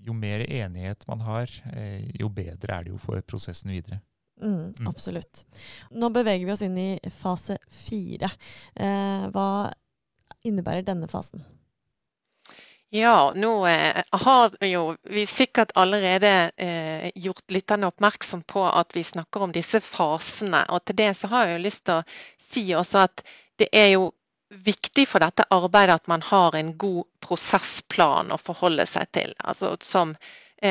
[0.06, 4.00] jo mer enighet man har, eh, jo bedre er det jo for prosessen videre.
[4.42, 4.88] Mm, mm.
[4.88, 5.46] Absolutt.
[5.90, 8.30] Nå beveger vi oss inn i fase fire.
[8.74, 9.48] Eh, hva
[10.46, 11.44] innebærer denne fasen?
[12.94, 19.02] Ja, nå eh, har jo vi sikkert allerede eh, gjort lytterne oppmerksom på at vi
[19.04, 20.62] snakker om disse fasene.
[20.70, 22.06] Og til det så har jeg jo lyst til å
[22.52, 23.24] si også at
[23.58, 24.12] det er jo
[24.48, 29.34] viktig for dette arbeidet at man har en god prosessplan å forholde seg til.
[29.42, 30.14] Altså som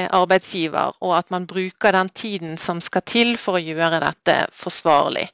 [0.03, 5.27] arbeidsgiver, og at man bruker den tiden som skal til for å gjøre dette forsvarlig.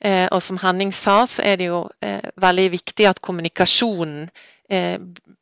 [0.00, 4.30] Eh, og som Henning sa, så er det jo eh, veldig viktig at kommunikasjonen
[4.70, 5.00] Eh,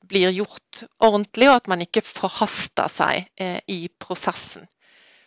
[0.08, 4.64] blir gjort ordentlig, og at man ikke forhaster seg eh, i prosessen.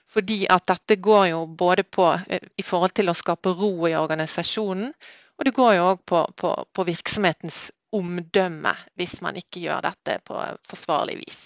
[0.10, 3.93] Fordi at dette går jo både på eh, i forhold til å skape ro i
[3.99, 4.89] organisasjonen,
[5.38, 10.17] og det går jo òg på, på, på, virksomhetens omdømme hvis man ikke gjør dette
[10.25, 11.43] på forsvarlig vis.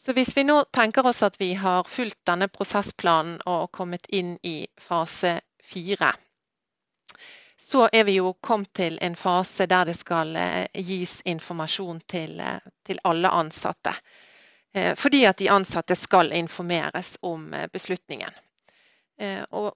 [0.00, 4.38] Så hvis vi nå tenker oss at vi har fulgt denne prosessplanen og kommet inn
[4.48, 6.14] i fase fire,
[7.60, 12.40] så er vi jo kommet til en fase der det skal eh, gis informasjon til,
[12.40, 13.92] eh, til alle ansatte.
[14.72, 18.40] Eh, fordi at de ansatte skal informeres om beslutningen.
[19.52, 19.74] Og,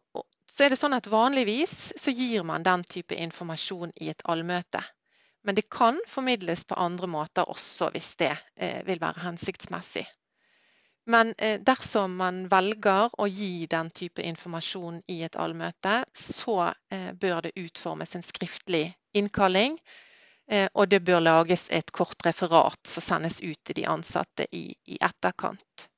[0.48, 4.80] så er det sånn at Vanligvis så gir man den type informasjon i et allmøte.
[5.44, 8.32] Men det kan formidles på andre måter også, hvis det
[8.88, 10.06] vil være hensiktsmessig.
[11.06, 17.12] Men eh, dersom man velger å gi den type informasjon i et allmøte, så eh,
[17.12, 19.76] bør det utformes en skriftlig innkalling.
[20.48, 24.70] Eh, og det bør lages et kort referat som sendes ut til de ansatte i,
[24.88, 25.88] i etterkant.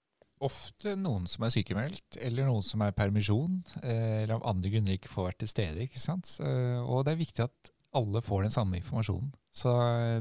[0.42, 5.08] Ofte noen som er sykemeldt, eller noen som er permisjon, eller av andre grunner ikke
[5.08, 5.86] får vært til stede.
[5.86, 6.34] ikke sant?
[6.42, 9.32] Og det er viktig at alle får den samme informasjonen.
[9.56, 9.72] Så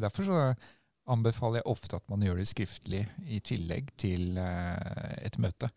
[0.01, 0.41] Derfor så
[1.11, 5.69] anbefaler jeg ofte at man gjør det skriftlig i tillegg til eh, et møte.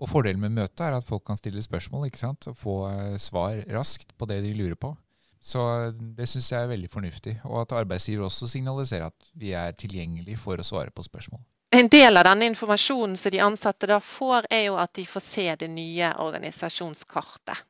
[0.00, 2.48] Og Fordelen med møtet er at folk kan stille spørsmål ikke sant?
[2.48, 4.94] og få eh, svar raskt på det de lurer på.
[5.40, 5.62] Så
[5.96, 7.38] det syns jeg er veldig fornuftig.
[7.48, 11.40] Og at arbeidsgiver også signaliserer at vi er tilgjengelig for å svare på spørsmål.
[11.72, 15.22] En del av denne informasjonen som de ansatte da får, er jo at de får
[15.22, 17.62] se det nye organisasjonskartet.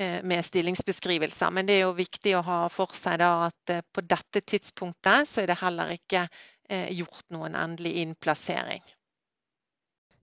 [0.00, 1.50] Eh, med stillingsbeskrivelser.
[1.50, 5.42] Men det er jo viktig å ha for seg at eh, på dette tidspunktet så
[5.42, 8.80] er det heller ikke eh, gjort noen endelig innplassering.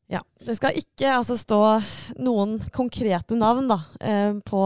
[0.08, 0.22] Ja.
[0.40, 1.60] Det skal ikke altså, stå
[2.24, 4.62] noen konkrete navn da, eh, på,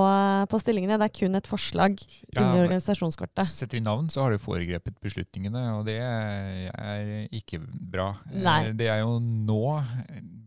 [0.52, 1.00] på, stillingene.
[1.02, 3.50] Det er kun et forslag ja, under organisasjonskortet.
[3.50, 8.12] Setter vi navn, så har du foregrepet beslutningene, og det er ikke bra.
[8.36, 8.60] Nei.
[8.78, 9.64] Det er jo nå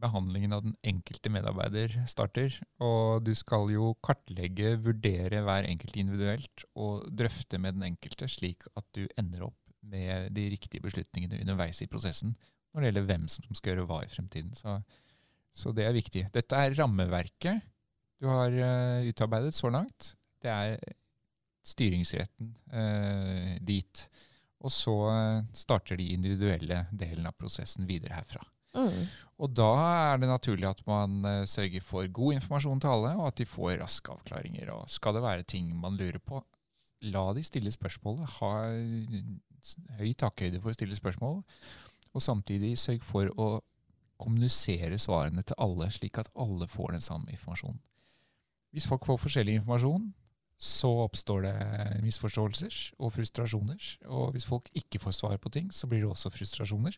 [0.04, 2.54] behandlingen av den enkelte medarbeider starter.
[2.85, 8.68] Og du skal jo kartlegge, vurdere hver enkelt individuelt og drøfte med den enkelte, slik
[8.78, 12.38] at du ender opp med de riktige beslutningene underveis i prosessen
[12.75, 14.53] når det gjelder hvem som skal gjøre hva i fremtiden.
[14.59, 14.75] Så,
[15.55, 16.27] så det er viktig.
[16.35, 17.63] Dette er rammeverket
[18.25, 20.15] du har uh, utarbeidet så langt.
[20.41, 20.79] Det er
[21.65, 24.05] styringsretten uh, dit.
[24.65, 28.41] Og så uh, starter de individuelle delen av prosessen videre herfra.
[28.75, 29.05] Mm.
[29.45, 29.71] Og da
[30.11, 33.77] er det naturlig at man sørger for god informasjon til alle, og at de får
[33.79, 34.73] raske avklaringer.
[34.75, 36.41] Og skal det være ting man lurer på,
[37.07, 38.33] la de stille spørsmålet.
[38.41, 38.51] Ha
[40.01, 41.39] høy takhøyde for å stille spørsmål.
[42.14, 43.48] Og samtidig sørg for å
[44.20, 47.81] kommunisere svarene til alle, slik at alle får den samme informasjonen.
[48.74, 50.12] Hvis folk får forskjellig informasjon,
[50.59, 51.55] så oppstår det
[52.05, 53.90] misforståelser og frustrasjoner.
[54.07, 56.96] Og hvis folk ikke får svar på ting, så blir det også frustrasjoner.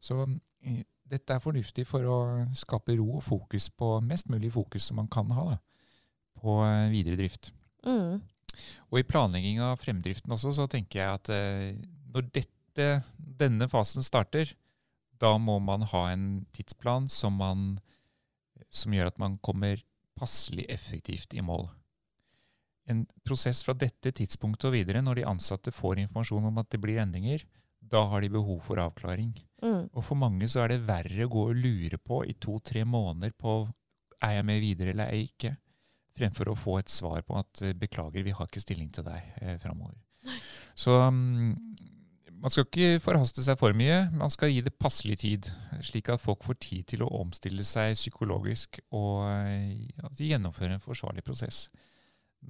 [0.00, 0.22] Så
[0.62, 2.18] eh, dette er fornuftig for å
[2.56, 5.58] skape ro og fokus på mest mulig fokus som man kan ha da,
[6.40, 7.52] på eh, videre drift.
[7.86, 8.22] Mm.
[8.90, 11.68] Og i planlegging av fremdriften også, så tenker jeg at eh,
[12.14, 14.54] når dette, denne fasen starter,
[15.22, 17.76] da må man ha en tidsplan som, man,
[18.70, 19.82] som gjør at man kommer
[20.18, 21.68] passelig effektivt i mål.
[22.90, 26.80] En prosess fra dette tidspunktet og videre, når de ansatte får informasjon om at det
[26.82, 27.44] blir endringer,
[27.92, 29.32] da har de behov for avklaring.
[29.62, 29.86] Mm.
[29.92, 33.34] Og for mange så er det verre å gå og lure på i to-tre måneder
[33.38, 33.62] på
[34.22, 35.52] er jeg med videre eller er jeg ikke,
[36.18, 39.56] fremfor å få et svar på at beklager, vi har ikke stilling til deg eh,
[39.62, 39.96] framover.
[40.78, 41.54] Så um,
[42.42, 44.08] man skal ikke forhaste seg for mye.
[44.18, 45.48] Man skal gi det passelig tid,
[45.86, 51.24] slik at folk får tid til å omstille seg psykologisk og altså, gjennomføre en forsvarlig
[51.26, 51.68] prosess.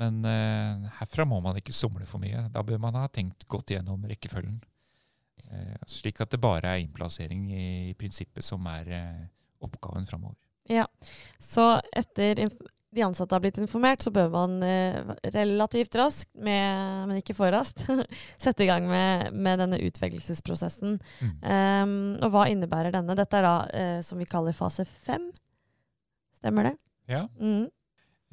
[0.00, 2.46] Men eh, herfra må man ikke somle for mye.
[2.52, 4.62] Da bør man ha tenkt godt gjennom rekkefølgen.
[5.52, 9.26] Eh, slik at det bare er innplassering i, i prinsippet som er eh,
[9.62, 10.38] oppgaven framover.
[10.70, 10.86] Ja,
[11.42, 12.46] Så etter
[12.92, 17.52] de ansatte har blitt informert, så bør man eh, relativt raskt, med, men ikke for
[17.54, 17.84] raskt,
[18.44, 20.98] sette i gang med, med denne utvelgelsesprosessen.
[21.22, 21.36] Mm.
[21.42, 23.16] Um, og hva innebærer denne?
[23.18, 25.30] Dette er da eh, som vi kaller fase fem.
[26.42, 26.76] Stemmer det?
[27.08, 27.26] Ja.
[27.40, 27.70] Mm.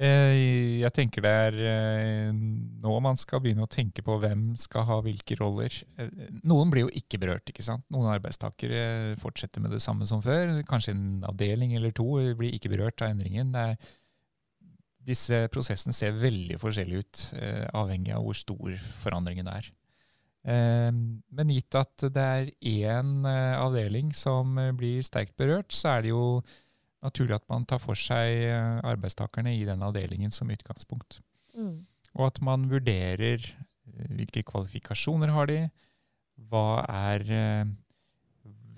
[0.00, 4.86] Eh, jeg tenker det er eh, nå man skal begynne å tenke på hvem skal
[4.88, 5.74] ha hvilke roller.
[6.00, 7.52] Eh, noen blir jo ikke berørt.
[7.52, 7.84] ikke sant?
[7.92, 10.62] Noen arbeidstakere fortsetter med det samme som før.
[10.68, 13.52] Kanskje en avdeling eller to blir ikke berørt av endringen.
[13.52, 13.90] Det er
[15.06, 19.70] disse prosessene ser veldig forskjellige ut, eh, avhengig av hvor stor forandringen er.
[20.44, 25.96] Eh, men gitt at det er én eh, avdeling som eh, blir sterkt berørt, så
[25.96, 26.24] er det jo
[27.04, 31.20] naturlig at man tar for seg eh, arbeidstakerne i den avdelingen som utgangspunkt.
[31.56, 31.86] Mm.
[32.16, 35.62] Og at man vurderer eh, hvilke kvalifikasjoner har de,
[36.50, 37.24] hva er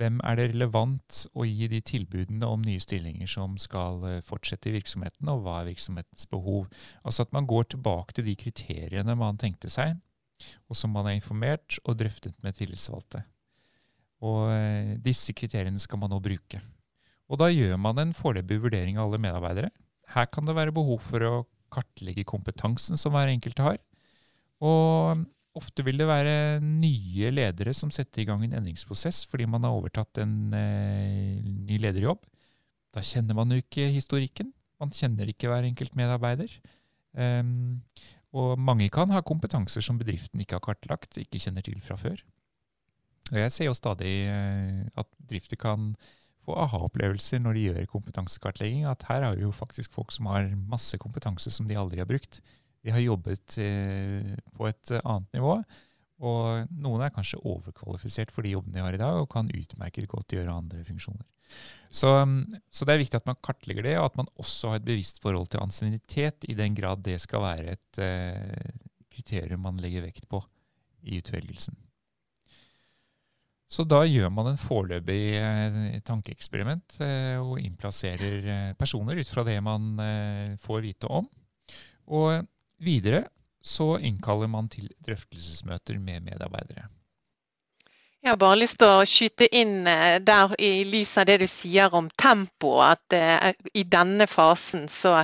[0.03, 4.71] hvem er det relevant å gi de tilbudene om nye stillinger som skal eh, fortsette
[4.71, 6.67] i virksomheten, og hva er virksomhetens behov?
[7.07, 9.95] Altså at man går tilbake til de kriteriene man tenkte seg,
[10.67, 13.23] og som man er informert og drøftet med tillitsvalgte.
[14.27, 16.61] Og eh, disse kriteriene skal man nå bruke.
[17.33, 19.71] Og da gjør man en foreløpig vurdering av alle medarbeidere.
[20.13, 21.35] Her kan det være behov for å
[21.73, 23.79] kartlegge kompetansen som hver enkelt har.
[24.63, 25.23] Og
[25.59, 29.77] Ofte vil det være nye ledere som setter i gang en endringsprosess fordi man har
[29.77, 32.23] overtatt en eh, ny lederjobb.
[32.93, 34.53] Da kjenner man jo ikke historikken.
[34.81, 36.53] Man kjenner ikke hver enkelt medarbeider.
[37.13, 37.83] Um,
[38.33, 42.17] og mange kan ha kompetanser som bedriften ikke har kartlagt, ikke kjenner til fra før.
[43.31, 45.93] Og jeg ser jo stadig eh, at bedrifter kan
[46.43, 48.87] få aha-opplevelser når de gjør kompetansekartlegging.
[48.89, 52.09] At her har vi jo faktisk folk som har masse kompetanse som de aldri har
[52.09, 52.41] brukt.
[52.83, 55.57] De har jobbet eh, på et eh, annet nivå.
[56.23, 60.11] Og noen er kanskje overkvalifisert for de jobbene de har i dag, og kan utmerket
[60.11, 61.27] godt gjøre andre funksjoner.
[61.93, 64.81] Så, mm, så, det er viktig at man kartlegger det, og at man også har
[64.81, 68.71] et bevisst forhold til ansiennitet, i den grad det skal være et eh,
[69.13, 70.41] kriterium man legger vekt på
[71.03, 71.77] i utvelgelsen.
[73.73, 79.47] Så da gjør man en foreløpig eh, tankeeksperiment eh, og innplasserer eh, personer ut fra
[79.49, 79.95] det man
[80.61, 81.29] får vite om.
[82.13, 82.45] Og
[82.83, 83.27] Videre
[83.63, 86.89] så innkaller man til drøftelsesmøter med medarbeidere.
[88.23, 91.49] Jeg har bare lyst til å skyte inn eh, der i lys av det du
[91.51, 95.17] sier om tempo, at eh, i denne fasen så,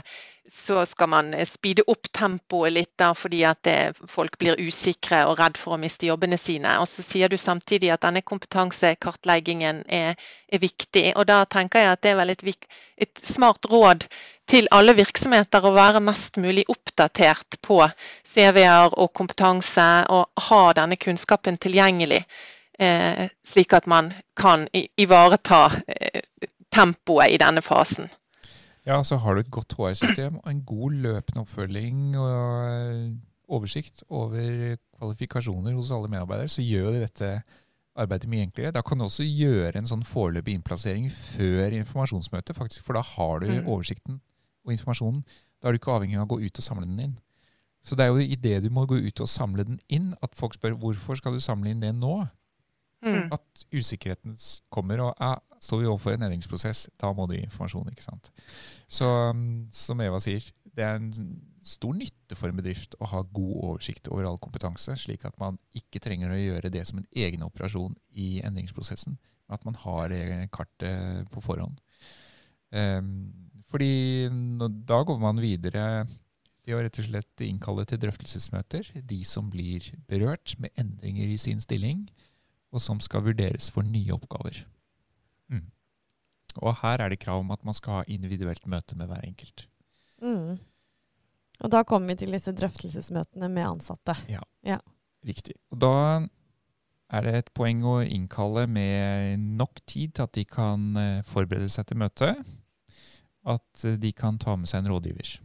[0.50, 3.70] så skal man speede opp tempoet litt da, fordi at
[4.10, 6.74] folk blir usikre og redd for å miste jobbene sine.
[6.82, 10.18] Og så sier du samtidig at denne kompetansekartleggingen er,
[10.50, 11.12] er viktig.
[11.14, 12.66] Og da tenker jeg at det er vel et,
[12.98, 14.08] et smart råd
[14.48, 17.82] til alle virksomheter å være mest mulig oppdatert på
[18.28, 22.22] CV-er og kompetanse, og ha denne kunnskapen tilgjengelig.
[22.78, 26.22] Eh, slik at man kan ivareta eh,
[26.70, 28.08] tempoet i denne fasen.
[28.86, 32.36] Ja, så har du et godt HR-system og en god løpende oppfølging og
[32.70, 33.08] eh,
[33.48, 37.32] oversikt over kvalifikasjoner hos alle medarbeidere, så gjør det dette
[37.98, 38.72] arbeidet mye enklere.
[38.72, 43.42] Da kan du også gjøre en sånn foreløpig innplassering før informasjonsmøtet, faktisk, for da har
[43.42, 43.66] du mm.
[43.66, 44.20] oversikten
[44.68, 45.24] og informasjonen.
[45.58, 47.16] Da er du ikke avhengig av å gå ut og samle den inn.
[47.86, 50.56] Så det er jo idet du må gå ut og samle den inn, at folk
[50.56, 52.20] spør hvorfor skal du samle inn det nå?
[53.06, 53.30] Mm.
[53.32, 54.34] At usikkerheten
[54.74, 57.90] kommer, og ja, står vi overfor en endringsprosess, da må du gi informasjon.
[57.92, 58.32] ikke sant?
[58.90, 63.22] Så um, som Eva sier, det er en stor nytte for en bedrift å ha
[63.22, 67.08] god oversikt over all kompetanse, slik at man ikke trenger å gjøre det som en
[67.14, 69.18] egen operasjon i endringsprosessen.
[69.48, 71.80] Men at man har det kartet på forhånd.
[72.74, 74.28] Um, fordi
[74.88, 76.06] da går man videre
[76.68, 81.38] ved å rett og slett innkalle til drøftelsesmøter de som blir berørt med endringer i
[81.40, 82.06] sin stilling
[82.72, 84.62] og som skal vurderes for nye oppgaver.
[85.48, 85.68] Mm.
[86.60, 89.64] Og her er det krav om at man skal ha individuelt møte med hver enkelt.
[90.20, 90.58] Mm.
[91.58, 94.14] Og da kommer vi til disse drøftelsesmøtene med ansatte.
[94.30, 94.78] Ja, ja.
[95.26, 95.56] riktig.
[95.72, 95.94] Og da
[97.08, 101.70] er det et poeng å innkalle med nok tid til at de kan eh, forberede
[101.72, 102.42] seg til møtet.
[103.46, 105.36] At eh, de kan ta med seg en rådgiver.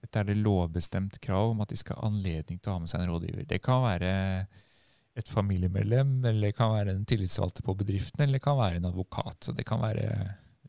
[0.00, 2.92] Dette er det lovbestemt krav om at de skal ha anledning til å ha med
[2.92, 3.46] seg en rådgiver.
[3.48, 4.12] Det kan være
[5.18, 8.88] et familiemedlem, eller det kan være en tillitsvalgte på bedriften, eller det kan være en
[8.88, 9.50] advokat.
[9.56, 10.06] Det kan være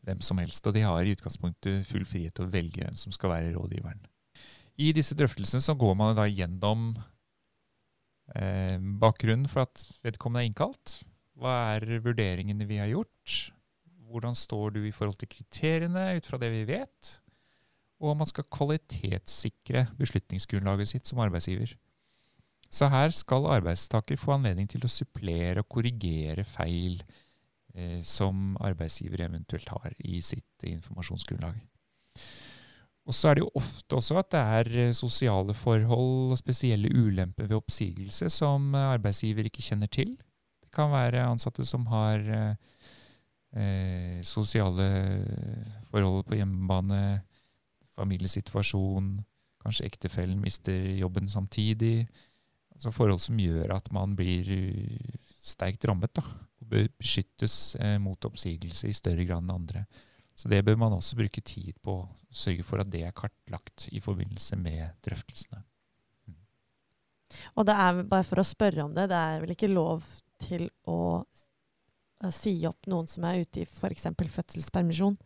[0.06, 0.66] hvem som helst.
[0.66, 4.02] Og de har i utgangspunktet full frihet til å velge hvem som skal være rådgiveren.
[4.82, 6.92] I disse drøftelsene så går man da gjennom
[8.34, 10.98] eh, bakgrunnen for at vedkommende er innkalt.
[11.38, 13.52] Hva er vurderingene vi har gjort?
[14.12, 17.12] Hvordan står du i forhold til kriteriene ut fra det vi vet?
[18.02, 21.72] Og man skal kvalitetssikre beslutningsgrunnlaget sitt som arbeidsgiver.
[22.72, 27.02] Så her skal arbeidstaker få anledning til å supplere og korrigere feil
[27.76, 31.60] eh, som arbeidsgiver eventuelt har i sitt informasjonsgrunnlag.
[33.02, 36.88] Og så er det jo ofte også at det er eh, sosiale forhold og spesielle
[36.88, 40.14] ulemper ved oppsigelse som arbeidsgiver ikke kjenner til.
[40.62, 42.54] Det kan være ansatte som har eh,
[44.24, 44.86] sosiale
[45.90, 47.20] forhold på hjemmebane,
[47.92, 49.10] familiesituasjon,
[49.60, 52.06] kanskje ektefellen mister jobben samtidig
[52.72, 57.98] altså forhold som gjør at man blir eh, sterkt rammet da, og bør beskyttes eh,
[58.02, 59.84] mot oppsigelse i større grad enn andre.
[60.34, 61.98] Så det bør man også bruke tid på
[62.32, 65.60] sørge for at det er kartlagt i forbindelse med drøftelsene.
[66.26, 66.38] Mm.
[67.60, 70.06] Og det er bare for å spørre om det, det er vel ikke lov
[70.42, 70.98] til å
[72.30, 74.06] si opp noen som er ute i f.eks.
[74.14, 75.18] fødselspermisjon?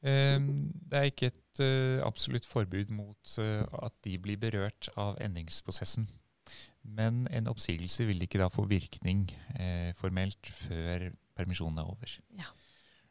[0.00, 0.46] Um,
[0.88, 6.08] det er ikke et uh, absolutt forbud mot uh, at de blir berørt av endringsprosessen.
[6.82, 9.26] Men en oppsigelse vil ikke da få virkning
[9.58, 12.14] eh, formelt før permisjonen er over.
[12.38, 12.48] Ja.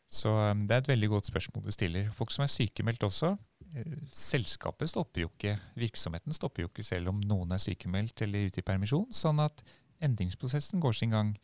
[0.10, 2.10] Så um, det er et veldig godt spørsmål du stiller.
[2.18, 3.36] Folk som er sykemeldt også.
[3.78, 8.50] Eh, selskapet stopper jo ikke, virksomheten stopper jo ikke selv om noen er sykemeldt eller
[8.50, 9.06] ute i permisjon.
[9.14, 9.62] Sånn at
[10.02, 11.36] endringsprosessen går sin gang.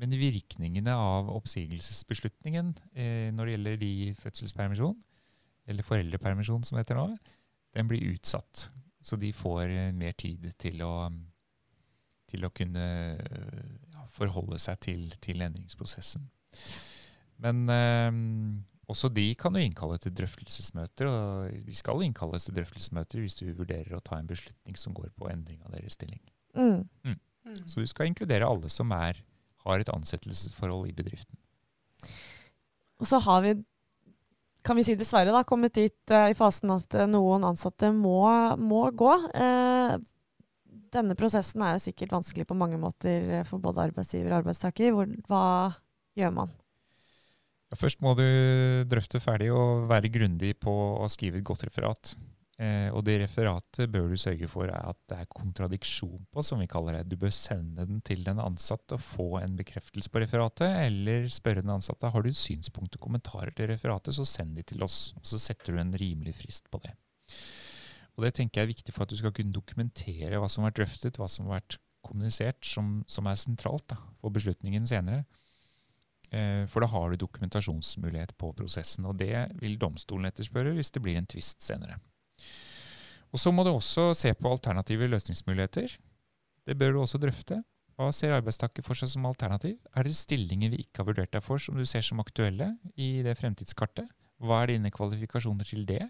[0.00, 4.96] Men virkningene av oppsigelsesbeslutningen eh, når det gjelder de fødselspermisjon,
[5.70, 7.06] eller foreldrepermisjon som det heter nå,
[7.74, 8.68] den blir utsatt.
[9.04, 10.94] Så de får eh, mer tid til å
[12.34, 16.24] til å kunne ja, forholde seg til, til, endringsprosessen.
[17.44, 18.16] Men eh,
[18.90, 23.46] også de kan jo innkalle til drøftelsesmøter, og de skal innkalles til drøftelsesmøter hvis du
[23.52, 26.20] vurderer å ta en beslutning som går på endring av deres stilling.
[26.56, 26.84] Mm.
[27.04, 27.16] Mm.
[27.46, 27.62] mm.
[27.70, 29.20] Så du skal inkludere alle som er,
[29.64, 31.36] har et ansettelsesforhold i bedriften.
[33.02, 33.54] Og så har vi,
[34.64, 38.22] kan vi si dessverre, da, kommet dit uh, i fasen at uh, noen ansatte må,
[38.60, 39.14] må gå.
[39.34, 39.96] Uh,
[40.94, 44.92] denne prosessen er jo sikkert vanskelig på mange måter eh, for både arbeidsgiver og arbeidstaker.
[44.94, 45.46] Hvor, hva
[46.18, 46.52] gjør man?
[47.72, 48.24] Ja, først må du
[48.86, 50.72] drøfte ferdig og være grundig på
[51.02, 52.14] å skrive et godt referat.
[52.62, 56.60] Eh, og det referatet bør du sørge for er at det er kontradiksjon på, som
[56.62, 57.08] vi kaller det.
[57.10, 61.64] Du bør sende den til den ansatte og få en bekreftelse på referatet, eller spørre
[61.64, 65.16] den ansatte har du synspunkter og kommentarer til referatet, så send de til oss.
[65.18, 66.94] Og så setter du en rimelig frist på det.
[68.14, 70.70] Og det tenker jeg er viktig for at du skal kunne dokumentere hva som har
[70.70, 75.24] vært drøftet, hva som har vært kommunisert, som, som er sentralt da, for beslutningen senere.
[76.30, 81.02] Eh, for da har du dokumentasjonsmulighet på prosessen, og det vil domstolen etterspørre hvis det
[81.02, 81.98] blir en tvist senere.
[83.34, 85.96] Og Så må du også se på alternative løsningsmuligheter.
[86.66, 87.62] Det bør du også drøfte.
[87.94, 89.76] Hva ser arbeidstaker for seg som alternativ?
[89.94, 93.22] Er det stillinger vi ikke har vurdert deg for som du ser som aktuelle i
[93.26, 94.08] det fremtidskartet?
[94.42, 96.02] Hva er dine kvalifikasjoner til det?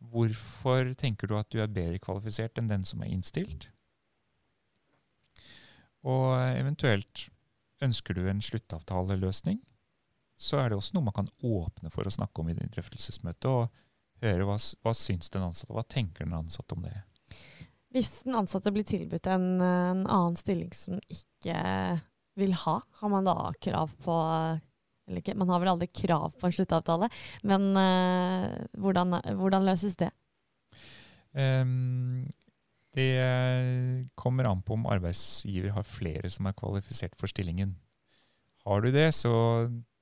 [0.00, 3.68] Hvorfor tenker du at du er bedre kvalifisert enn den som er innstilt?
[6.04, 7.28] Og eventuelt
[7.84, 9.60] ønsker du en sluttavtaleløsning,
[10.36, 13.68] så er det også noe man kan åpne for å snakke om i drøftelsesmøtet, og
[14.22, 16.94] høre hva, hva syns den ansatte, hva tenker den ansatte om det.
[17.94, 21.58] Hvis den ansatte blir tilbudt en, en annen stilling som ikke
[22.38, 24.20] vil ha, har man da krav på
[25.04, 27.10] eller ikke, Man har vel aldri krav på en sluttavtale,
[27.44, 30.08] men uh, hvordan, hvordan, løses det?
[31.36, 32.24] Um,
[32.96, 37.74] det kommer an på om arbeidsgiver har flere som er kvalifisert for stillingen.
[38.64, 39.34] Har du det, så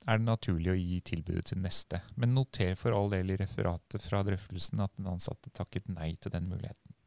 [0.05, 2.01] er det naturlig å gi tilbudet til neste.
[2.19, 6.33] Men noter for all del i referatet fra drøftelsen at den ansatte takket nei til
[6.35, 6.97] den muligheten.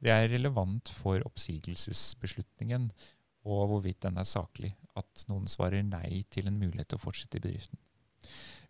[0.00, 2.90] Det er relevant for oppsigelsesbeslutningen
[3.48, 7.40] og hvorvidt den er saklig, at noen svarer nei til en mulighet til å fortsette
[7.40, 7.80] i bedriften.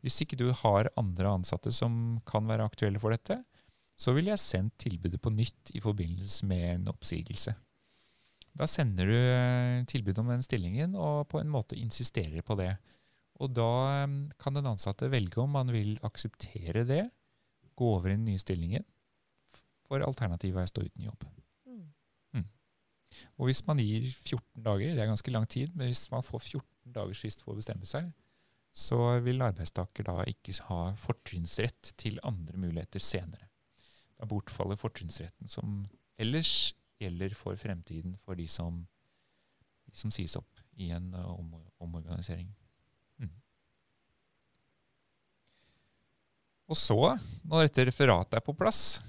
[0.00, 3.40] Hvis ikke du har andre ansatte som kan være aktuelle for dette,
[4.00, 7.52] så ville jeg sendt tilbudet på nytt i forbindelse med en oppsigelse.
[8.56, 12.72] Da sender du eh, tilbud om den stillingen og på en måte insisterer på det.
[13.40, 13.70] Og da
[14.02, 17.04] eh, kan den ansatte velge om man vil akseptere det,
[17.80, 18.84] gå over i den nye stillingen,
[19.88, 21.24] for alternativet er å stå uten jobb.
[21.66, 21.86] Mm.
[22.36, 22.48] mm.
[23.40, 26.44] Og hvis man gir 14 dager, det er ganske lang tid, men hvis man får
[26.44, 28.10] 14 dagers frist for å bestemme seg,
[28.70, 33.48] så vil arbeidstaker da ikke ha fortrinnsrett til andre muligheter senere.
[34.20, 35.82] Da bortfaller fortrinnsretten som
[36.20, 38.82] ellers gjelder for fremtiden for de som,
[39.88, 42.50] de som sies opp i en om, omorganisering.
[43.18, 43.32] Mm.
[46.70, 46.96] Og så,
[47.50, 49.00] når dette referatet er på plass,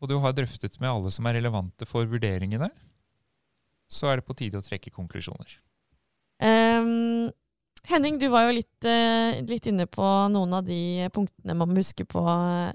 [0.00, 2.70] og du har drøftet med alle som er relevante for vurderingene,
[3.92, 5.58] så er det på tide å trekke konklusjoner.
[6.42, 7.28] Um,
[7.86, 11.82] Henning, du var jo litt, uh, litt, inne på noen av de punktene man må
[11.82, 12.72] huske på uh,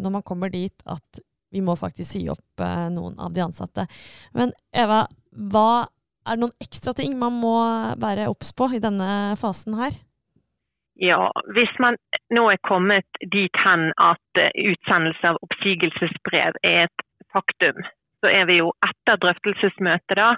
[0.00, 3.86] når man kommer dit at vi må faktisk si opp uh, noen av de ansatte.
[4.36, 5.86] Men Eva, hva
[6.26, 7.54] er det noen ekstra ting man må
[8.02, 9.96] være obs på i denne fasen her?
[11.00, 11.96] Ja, Hvis man
[12.28, 17.80] nå er kommet dit hen at eh, utsendelse av oppsigelsesbrev er et faktum,
[18.20, 20.34] så er vi jo etter drøftelsesmøtet da.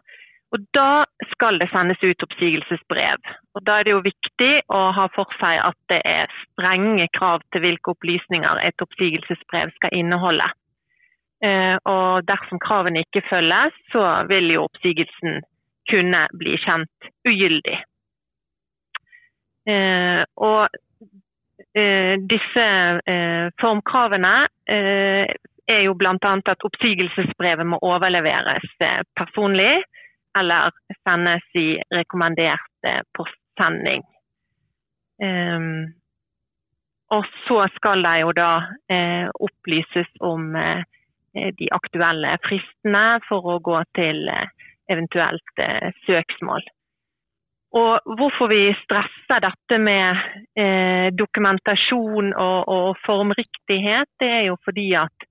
[0.55, 3.35] Og Da skal det sendes ut oppsigelsesbrev.
[3.57, 7.43] Og Da er det jo viktig å ha for seg at det er strenge krav
[7.51, 10.47] til hvilke opplysninger et oppsigelsesbrev skal inneholde.
[11.43, 15.43] Eh, og Dersom kravene ikke følges, så vil jo oppsigelsen
[15.91, 17.83] kunne bli kjent ugyldig.
[19.67, 20.69] Eh, og
[21.79, 22.67] eh, disse
[23.07, 24.35] eh, formkravene
[24.67, 26.17] er jo bl.a.
[26.51, 28.67] at oppsigelsesbrevet må overleveres
[29.17, 29.77] personlig
[30.39, 30.73] eller
[31.05, 34.03] sendes i rekommendert postsending.
[37.13, 38.51] Og så skal det jo da
[39.47, 40.57] opplyses om
[41.61, 44.25] de aktuelle fristene for å gå til
[44.91, 45.65] eventuelt
[46.09, 46.65] søksmål.
[47.73, 50.19] Og hvorfor vi stresser dette med
[50.61, 55.25] eh, dokumentasjon og, og, formriktighet, det er jo fordi at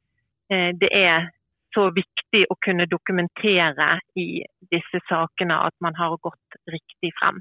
[0.49, 1.29] eh, det er
[1.75, 4.41] så viktig å kunne dokumentere i
[4.73, 7.39] disse sakene at man har gått riktig frem.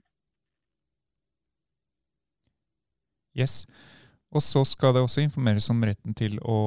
[3.34, 3.64] Yes.
[4.30, 6.60] Og så skal det også informeres om retten til å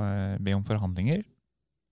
[0.00, 1.26] eh, be om forhandlinger.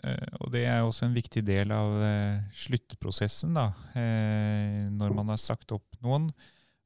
[0.05, 5.33] Eh, og det er også en viktig del av eh, sluttprosessen, da, eh, når man
[5.33, 6.29] har sagt opp noen,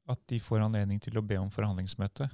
[0.09, 2.29] at de får anledning til å be om forhandlingsmøte.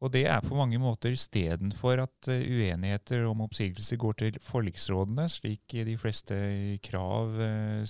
[0.00, 5.74] Og det er på mange måter istedenfor at uenigheter om oppsigelse går til forliksrådene, slik
[5.84, 6.38] de fleste
[6.86, 7.36] krav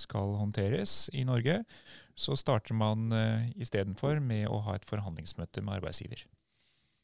[0.01, 1.61] skal håndteres i Norge,
[2.19, 3.15] så starter man
[3.55, 6.27] istedenfor med å ha et forhandlingsmøte med arbeidsgiver.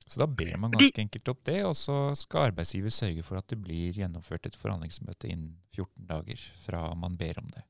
[0.07, 3.49] Så da ber man ganske enkelt opp det, og så skal arbeidsgiver sørge for at
[3.51, 7.65] det blir gjennomført et forhandlingsmøte innen 14 dager fra man ber om det.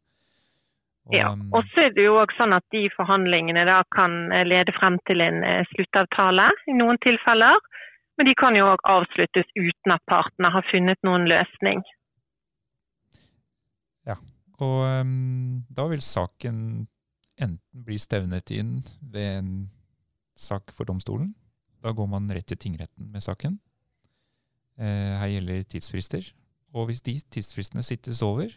[1.07, 4.18] Og, ja, um, og så er det jo også sånn at de forhandlingene da kan
[4.34, 7.62] eh, lede frem til en eh, sluttavtale i noen tilfeller.
[8.18, 11.82] Men de kan jo òg avsluttes uten at partene har funnet noen løsning.
[14.09, 14.16] Ja,
[14.59, 16.59] og um, da vil saken
[17.37, 19.51] enten bli stevnet inn ved en
[20.37, 21.34] sak for domstolen,
[21.87, 23.59] da går man rett til tingretten med saken.
[24.76, 26.28] Eh, her gjelder tidsfrister.
[26.76, 28.51] Og hvis de tidsfristene sittes over,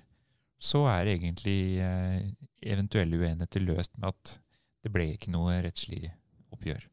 [0.59, 2.25] så er egentlig eh,
[2.73, 4.39] eventuelle uenigheter løst med at
[4.83, 6.09] det ble ikke noe rettslig
[6.51, 6.83] oppgjør.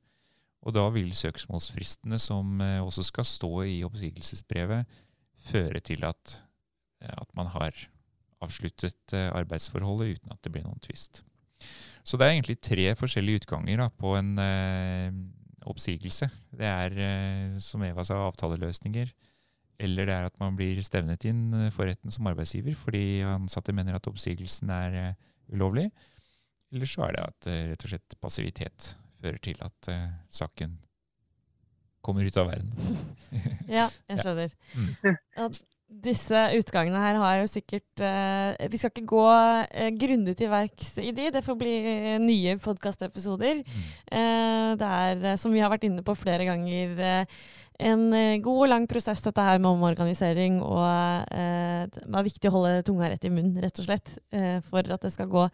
[0.66, 4.86] Og da vil søksmålsfristene, som eh, også skal stå i oppsigelsesbrevet,
[5.46, 6.42] føre til at
[7.06, 7.76] at man har
[8.42, 11.20] avsluttet arbeidsforholdet uten at det blir noen tvist.
[12.02, 14.32] Så det er egentlig tre forskjellige utganger da, på en
[15.70, 16.28] oppsigelse.
[16.56, 19.12] Det er, eh, som Eva sa, avtaleløsninger.
[19.86, 23.98] Eller det er at man blir stevnet inn for retten som arbeidsgiver fordi ansatte mener
[23.98, 25.18] at oppsigelsen er eh,
[25.52, 25.90] ulovlig.
[26.72, 29.88] Eller så er det at eh, rett og slett passivitet fører til at
[30.32, 30.76] saken
[32.04, 32.72] kommer ut av verden.
[33.78, 34.52] ja, jeg skjønner.
[35.36, 35.48] Ja.
[35.48, 40.50] Mm disse utgangene her har jo sikkert uh, Vi skal ikke gå uh, grundig til
[40.50, 41.74] verks i de, det får bli
[42.22, 43.62] nye podkastepisoder.
[43.62, 43.84] Mm.
[44.10, 47.24] Uh, det er, som vi har vært inne på flere ganger,
[47.76, 48.04] en
[48.40, 50.62] god og lang prosess dette her med omorganisering.
[50.64, 54.14] Og det er viktig å holde tunga rett i munnen, rett og slett,
[54.64, 55.44] for at det skal gå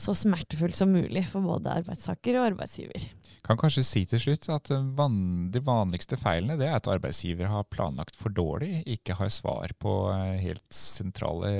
[0.00, 3.04] så smertefullt som mulig for både arbeidstaker og arbeidsgiver.
[3.44, 8.16] Kan kanskje si til slutt at de vanligste feilene det er at arbeidsgiver har planlagt
[8.16, 11.50] for dårlig, ikke har svar på eh, helt sentrale,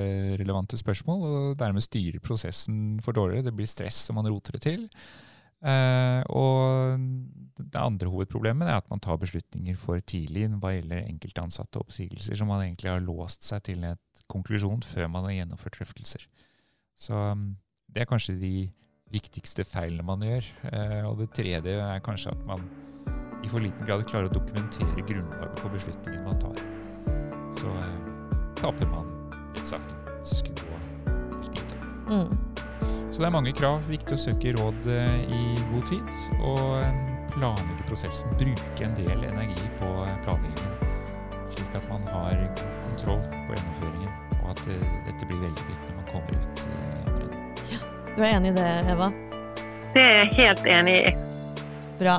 [0.41, 3.51] relevante spørsmål, og dermed styrer prosessen for dårligere.
[3.51, 4.89] Det blir stress som man roter det til.
[5.61, 6.97] Uh, og
[7.61, 12.39] det andre hovedproblemet er at man tar beslutninger for tidlig hva gjelder enkelte ansatte oppsigelser,
[12.41, 16.25] som man egentlig har låst seg til en konklusjon før man har gjennomført drøftelser.
[16.97, 17.51] Så um,
[17.95, 18.55] det er kanskje de
[19.11, 20.47] viktigste feilene man gjør.
[20.71, 22.63] Eh, og det tredje er kanskje at man
[23.41, 26.61] i for liten grad klarer å dokumentere grunnlaget for beslutningen man tar.
[27.59, 27.97] Så eh,
[28.61, 29.09] taper man
[29.57, 29.97] rettssaken.
[32.11, 32.31] Mm.
[33.11, 33.85] Så det er mange krav.
[33.91, 36.15] Viktig å søke råd eh, i god tid.
[36.43, 36.67] Og
[37.35, 38.35] planlegge prosessen.
[38.39, 39.91] Bruke en del energi på
[40.27, 40.77] planleggingen.
[41.55, 42.43] Slik at man har
[42.87, 47.10] kontroll på gjennomføringen, og at dette blir vellykket når man kommer ut.
[48.21, 49.07] Du er enig i det, Eva?
[49.95, 51.13] Det er jeg helt enig i.
[51.97, 52.19] Bra.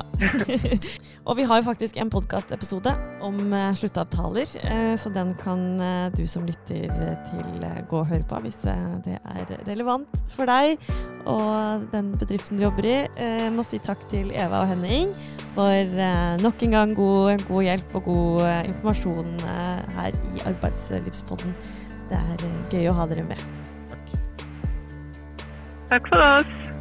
[1.28, 2.90] og vi har jo faktisk en podkastepisode
[3.22, 6.90] om uh, sluttavtaler, uh, så den kan uh, du som lytter
[7.30, 8.58] til gå og høre på hvis
[9.06, 10.74] det er relevant for deg
[11.22, 12.98] og den bedriften du jobber i.
[13.06, 15.14] Jeg må si takk til Eva og Henning
[15.54, 15.98] for
[16.42, 19.36] nok en gang god, god hjelp og god informasjon
[20.02, 21.54] her i Arbeidslivspodden.
[22.10, 23.61] Det er gøy å ha dere med.
[25.92, 26.71] war close.